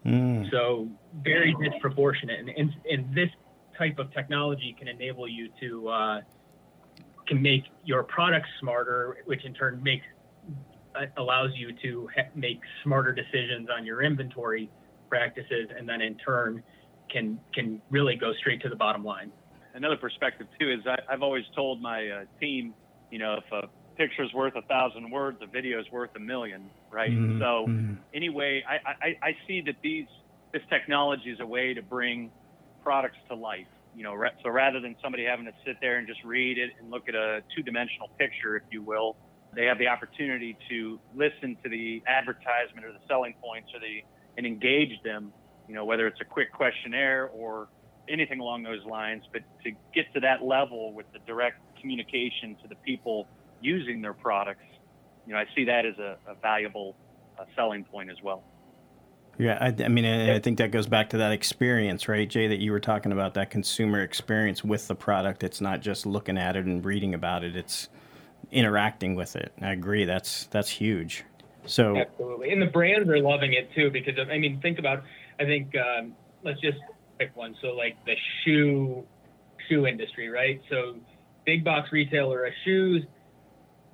Mm. 0.05 0.51
So 0.51 0.89
very 1.23 1.55
disproportionate, 1.63 2.41
and, 2.41 2.49
and 2.49 2.73
and 2.91 3.15
this 3.15 3.31
type 3.77 3.99
of 3.99 4.13
technology 4.13 4.75
can 4.77 4.89
enable 4.89 5.29
you 5.29 5.49
to 5.61 5.89
uh, 5.89 6.21
can 7.29 7.43
make 7.43 7.65
your 7.83 8.05
products 8.05 8.51
smarter, 8.61 9.19
which 9.27 9.45
in 9.45 9.55
turn 9.55 9.83
makes 9.83 10.07
uh, 10.95 11.07
allows 11.17 11.51
you 11.55 11.75
to 11.83 12.09
ha- 12.17 12.31
make 12.35 12.61
smarter 12.83 13.13
decisions 13.13 13.69
on 13.75 13.85
your 13.85 14.03
inventory 14.03 14.73
practices, 15.09 15.69
and 15.77 15.89
then 15.89 16.01
in 16.01 16.17
turn 16.19 16.65
can 17.11 17.41
can 17.55 17.83
really 17.91 18.17
go 18.17 18.33
straight 18.35 18.63
to 18.63 18.69
the 18.69 18.77
bottom 18.77 19.05
line. 19.05 19.33
Another 19.75 19.97
perspective 19.97 20.49
too 20.61 20.71
is 20.71 20.81
I, 20.87 20.97
I've 21.13 21.23
always 21.23 21.45
told 21.55 21.81
my 21.81 22.09
uh, 22.09 22.25
team, 22.41 22.75
you 23.11 23.19
know, 23.19 23.35
if 23.37 23.45
a 23.53 23.69
picture's 23.97 24.33
worth 24.35 24.55
a 24.57 24.63
thousand 24.63 25.11
words, 25.11 25.39
a 25.43 25.47
video's 25.47 25.87
worth 25.93 26.11
a 26.17 26.21
million, 26.21 26.73
right? 26.91 27.21
Mhm, 27.21 27.39
So 27.39 27.73
mhm. 27.73 28.05
anyway, 28.15 28.63
I, 28.69 28.79
I, 29.03 29.15
I 29.23 29.37
see 29.47 29.63
that 29.67 29.77
these 29.83 30.09
this 30.53 30.63
technology 30.71 31.31
is 31.31 31.41
a 31.41 31.47
way 31.47 31.75
to 31.75 31.83
bring 31.83 32.33
products 32.81 33.19
to 33.29 33.37
life. 33.37 33.69
You 33.99 34.05
know, 34.05 34.15
so 34.45 34.51
rather 34.51 34.79
than 34.79 34.95
somebody 35.03 35.25
having 35.25 35.47
to 35.47 35.53
sit 35.67 35.75
there 35.81 35.99
and 35.99 36.07
just 36.07 36.23
read 36.23 36.57
it 36.57 36.71
and 36.79 36.89
look 36.89 37.09
at 37.09 37.17
a 37.17 37.43
two-dimensional 37.57 38.11
picture, 38.17 38.55
if 38.55 38.63
you 38.71 38.81
will, 38.81 39.17
they 39.57 39.65
have 39.65 39.77
the 39.77 39.89
opportunity 39.89 40.57
to 40.71 41.01
listen 41.17 41.57
to 41.65 41.69
the 41.69 42.01
advertisement 42.07 42.87
or 42.87 42.93
the 42.93 43.01
selling 43.09 43.35
points 43.43 43.71
or 43.75 43.81
the 43.81 44.05
and 44.37 44.47
engage 44.47 45.03
them. 45.03 45.33
You 45.67 45.75
know, 45.75 45.85
whether 45.85 46.07
it's 46.07 46.21
a 46.21 46.25
quick 46.25 46.53
questionnaire 46.53 47.29
or 47.35 47.67
anything 48.09 48.39
along 48.39 48.63
those 48.63 48.85
lines, 48.89 49.25
but 49.33 49.43
to 49.65 49.73
get 49.93 50.05
to 50.15 50.21
that 50.21 50.45
level 50.45 50.93
with 50.93 51.07
the 51.13 51.19
direct 51.27 51.57
communication 51.81 52.57
to 52.63 52.69
the 52.69 52.77
people 52.87 53.27
using 53.61 54.01
their 54.01 54.15
products, 54.15 54.63
you 55.27 55.33
know, 55.33 55.41
I 55.41 55.47
see 55.57 55.65
that 55.65 55.85
as 55.85 55.99
a, 55.99 56.19
a 56.31 56.37
valuable 56.41 56.95
uh, 57.37 57.47
selling 57.57 57.83
point 57.83 58.11
as 58.11 58.17
well. 58.23 58.45
Yeah, 59.39 59.57
I, 59.61 59.85
I 59.85 59.89
mean, 59.89 60.05
I, 60.05 60.35
I 60.35 60.39
think 60.41 60.59
that 60.59 60.73
goes 60.73 60.89
back 60.89 61.11
to 61.11 61.19
that 61.19 61.31
experience, 61.31 62.09
right, 62.09 62.29
Jay, 62.29 62.49
that 62.49 62.59
you 62.59 62.73
were 62.73 62.81
talking 62.81 63.13
about 63.13 63.35
that 63.35 63.51
consumer 63.51 64.03
experience 64.03 64.65
with 64.65 64.89
the 64.89 64.97
product. 64.97 65.45
It's 65.45 65.61
not 65.61 65.81
just 65.81 66.07
looking 66.07 66.37
at 66.37 66.57
it 66.57 66.67
and 66.67 66.85
reading 66.85 67.15
about 67.15 67.45
it; 67.45 67.55
it's 67.55 67.89
interacting 68.51 69.15
with 69.15 69.37
it. 69.37 69.53
I 69.63 69.73
agree. 69.73 70.05
That's 70.05 70.47
that's 70.47 70.69
huge. 70.69 71.25
So, 71.67 71.97
Absolutely, 71.97 72.51
and 72.51 72.61
the 72.61 72.67
brands 72.67 73.09
are 73.09 73.21
loving 73.21 73.53
it 73.53 73.73
too 73.75 73.91
because 73.91 74.15
I 74.19 74.39
mean, 74.39 74.61
think 74.61 74.81
about. 74.81 75.05
I 75.39 75.45
think 75.45 75.73
um, 75.77 76.17
let's 76.43 76.61
just 76.61 76.79
pick 77.19 77.37
one. 77.37 77.55
So 77.63 77.69
like 77.69 77.97
the 78.07 78.15
shoe 78.45 79.05
shoe 79.69 79.87
industry, 79.87 80.29
right? 80.29 80.61
So 80.69 80.97
big 81.45 81.63
box 81.63 81.93
retailer 81.93 82.45
of 82.45 82.53
shoes, 82.65 83.05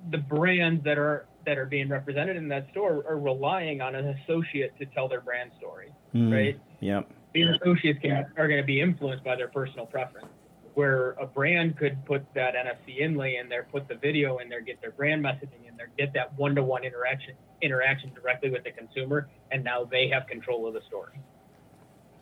the 0.09 0.17
brands 0.17 0.83
that 0.85 0.97
are 0.97 1.27
that 1.45 1.57
are 1.57 1.65
being 1.65 1.89
represented 1.89 2.35
in 2.35 2.47
that 2.49 2.67
store 2.71 3.03
are 3.07 3.19
relying 3.19 3.81
on 3.81 3.95
an 3.95 4.17
associate 4.19 4.77
to 4.79 4.85
tell 4.87 5.07
their 5.07 5.21
brand 5.21 5.51
story, 5.57 5.91
mm, 6.13 6.31
right? 6.31 6.59
Yep. 6.81 7.09
These 7.33 7.47
associates 7.61 7.99
can, 8.01 8.25
are 8.37 8.47
going 8.47 8.61
to 8.61 8.65
be 8.65 8.81
influenced 8.81 9.23
by 9.23 9.35
their 9.35 9.47
personal 9.47 9.85
preference. 9.85 10.27
Where 10.73 11.11
a 11.11 11.25
brand 11.25 11.77
could 11.77 12.03
put 12.05 12.25
that 12.33 12.53
NFC 12.53 12.99
inlay 12.99 13.37
in 13.37 13.47
there, 13.47 13.63
put 13.71 13.87
the 13.87 13.95
video 13.95 14.39
in 14.39 14.49
there, 14.49 14.59
get 14.59 14.81
their 14.81 14.91
brand 14.91 15.23
messaging 15.23 15.65
in 15.67 15.77
there, 15.77 15.89
get 15.97 16.13
that 16.13 16.37
one-to-one 16.37 16.83
interaction 16.83 17.35
interaction 17.61 18.11
directly 18.13 18.49
with 18.49 18.65
the 18.65 18.71
consumer, 18.71 19.29
and 19.51 19.63
now 19.63 19.85
they 19.85 20.09
have 20.09 20.27
control 20.27 20.67
of 20.67 20.73
the 20.73 20.81
story. 20.87 21.17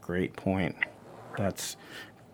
Great 0.02 0.36
point. 0.36 0.76
That's 1.36 1.78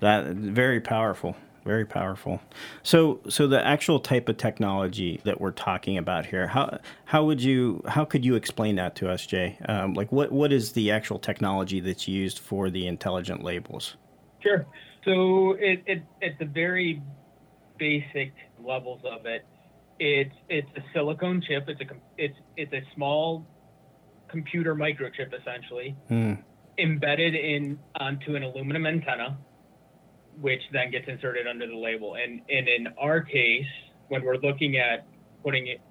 that 0.02 0.26
very 0.28 0.82
powerful 0.82 1.38
very 1.64 1.86
powerful. 1.86 2.42
So, 2.84 3.20
so 3.30 3.48
the 3.48 3.66
actual 3.66 4.00
type 4.00 4.30
of 4.30 4.38
technology 4.38 5.22
that 5.24 5.40
we're 5.40 5.52
talking 5.52 5.98
about 5.98 6.26
here, 6.26 6.48
how 6.48 6.80
how 7.06 7.26
would 7.26 7.42
you 7.42 7.84
how 7.88 8.06
could 8.06 8.26
you 8.26 8.36
explain 8.36 8.76
that 8.76 8.96
to 8.96 9.10
us, 9.10 9.26
Jay? 9.26 9.58
Um, 9.68 9.94
like, 9.94 10.12
what 10.12 10.32
what 10.32 10.52
is 10.52 10.74
the 10.74 10.92
actual 10.92 11.20
technology 11.20 11.80
that's 11.80 12.08
used 12.08 12.40
for 12.40 12.70
the 12.70 12.88
intelligent 12.88 13.44
labels? 13.44 13.96
Sure. 14.42 14.66
So, 15.06 15.54
it, 15.60 15.84
it 15.86 16.04
at 16.22 16.40
the 16.40 16.46
very 16.46 17.02
basic 17.78 18.34
levels 18.64 19.02
of 19.06 19.26
it, 19.26 19.46
it's 20.00 20.36
it's 20.50 20.70
a 20.76 20.82
silicone 20.94 21.42
chip. 21.42 21.66
It's 21.68 21.82
a 21.82 21.86
it's 22.18 22.38
it's 22.58 22.74
a 22.74 22.82
small 22.96 23.46
computer 24.30 24.76
microchip 24.76 25.34
essentially. 25.40 25.96
Hmm. 26.08 26.34
Embedded 26.78 27.36
in 27.36 27.78
onto 28.00 28.36
an 28.36 28.44
aluminum 28.44 28.86
antenna, 28.86 29.38
which 30.40 30.62
then 30.72 30.92
gets 30.92 31.08
inserted 31.08 31.48
under 31.48 31.68
the 31.68 31.76
label. 31.76 32.16
And, 32.16 32.42
and 32.50 32.68
in 32.68 32.88
our 33.00 33.22
case, 33.22 33.66
when 34.08 34.24
we're 34.24 34.38
looking 34.38 34.78
at 34.78 35.06
putting 35.44 35.68
it, 35.68 35.82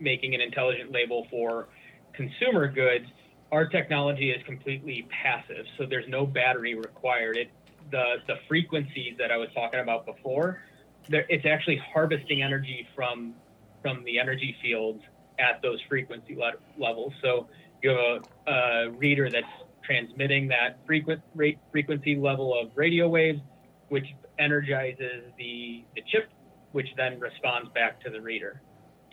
making 0.00 0.34
an 0.34 0.40
intelligent 0.40 0.92
label 0.92 1.26
for 1.30 1.68
consumer 2.14 2.68
goods, 2.68 3.06
our 3.52 3.66
technology 3.66 4.30
is 4.30 4.42
completely 4.44 5.08
passive. 5.22 5.64
So 5.78 5.86
there's 5.88 6.08
no 6.08 6.26
battery 6.26 6.74
required. 6.74 7.36
It, 7.36 7.50
the, 7.90 8.16
the 8.26 8.36
frequencies 8.48 9.14
that 9.18 9.30
I 9.30 9.36
was 9.36 9.48
talking 9.54 9.80
about 9.80 10.06
before, 10.06 10.60
it's 11.08 11.46
actually 11.46 11.80
harvesting 11.92 12.42
energy 12.42 12.86
from, 12.94 13.34
from 13.82 14.02
the 14.04 14.18
energy 14.18 14.56
fields 14.62 15.02
at 15.38 15.60
those 15.62 15.78
frequency 15.88 16.34
le- 16.34 16.52
levels. 16.78 17.12
So 17.22 17.48
you 17.82 17.90
have 17.90 17.98
a, 18.46 18.50
a 18.50 18.90
reader 18.90 19.30
that's 19.30 19.46
transmitting 19.84 20.48
that 20.48 20.78
frequent 20.86 21.22
rate 21.34 21.58
frequency 21.70 22.16
level 22.16 22.58
of 22.58 22.70
radio 22.74 23.08
waves 23.08 23.40
which 23.88 24.06
energizes 24.38 25.24
the, 25.38 25.84
the 25.94 26.02
chip, 26.10 26.30
which 26.72 26.88
then 26.96 27.20
responds 27.20 27.70
back 27.74 28.02
to 28.04 28.10
the 28.10 28.20
reader. 28.20 28.60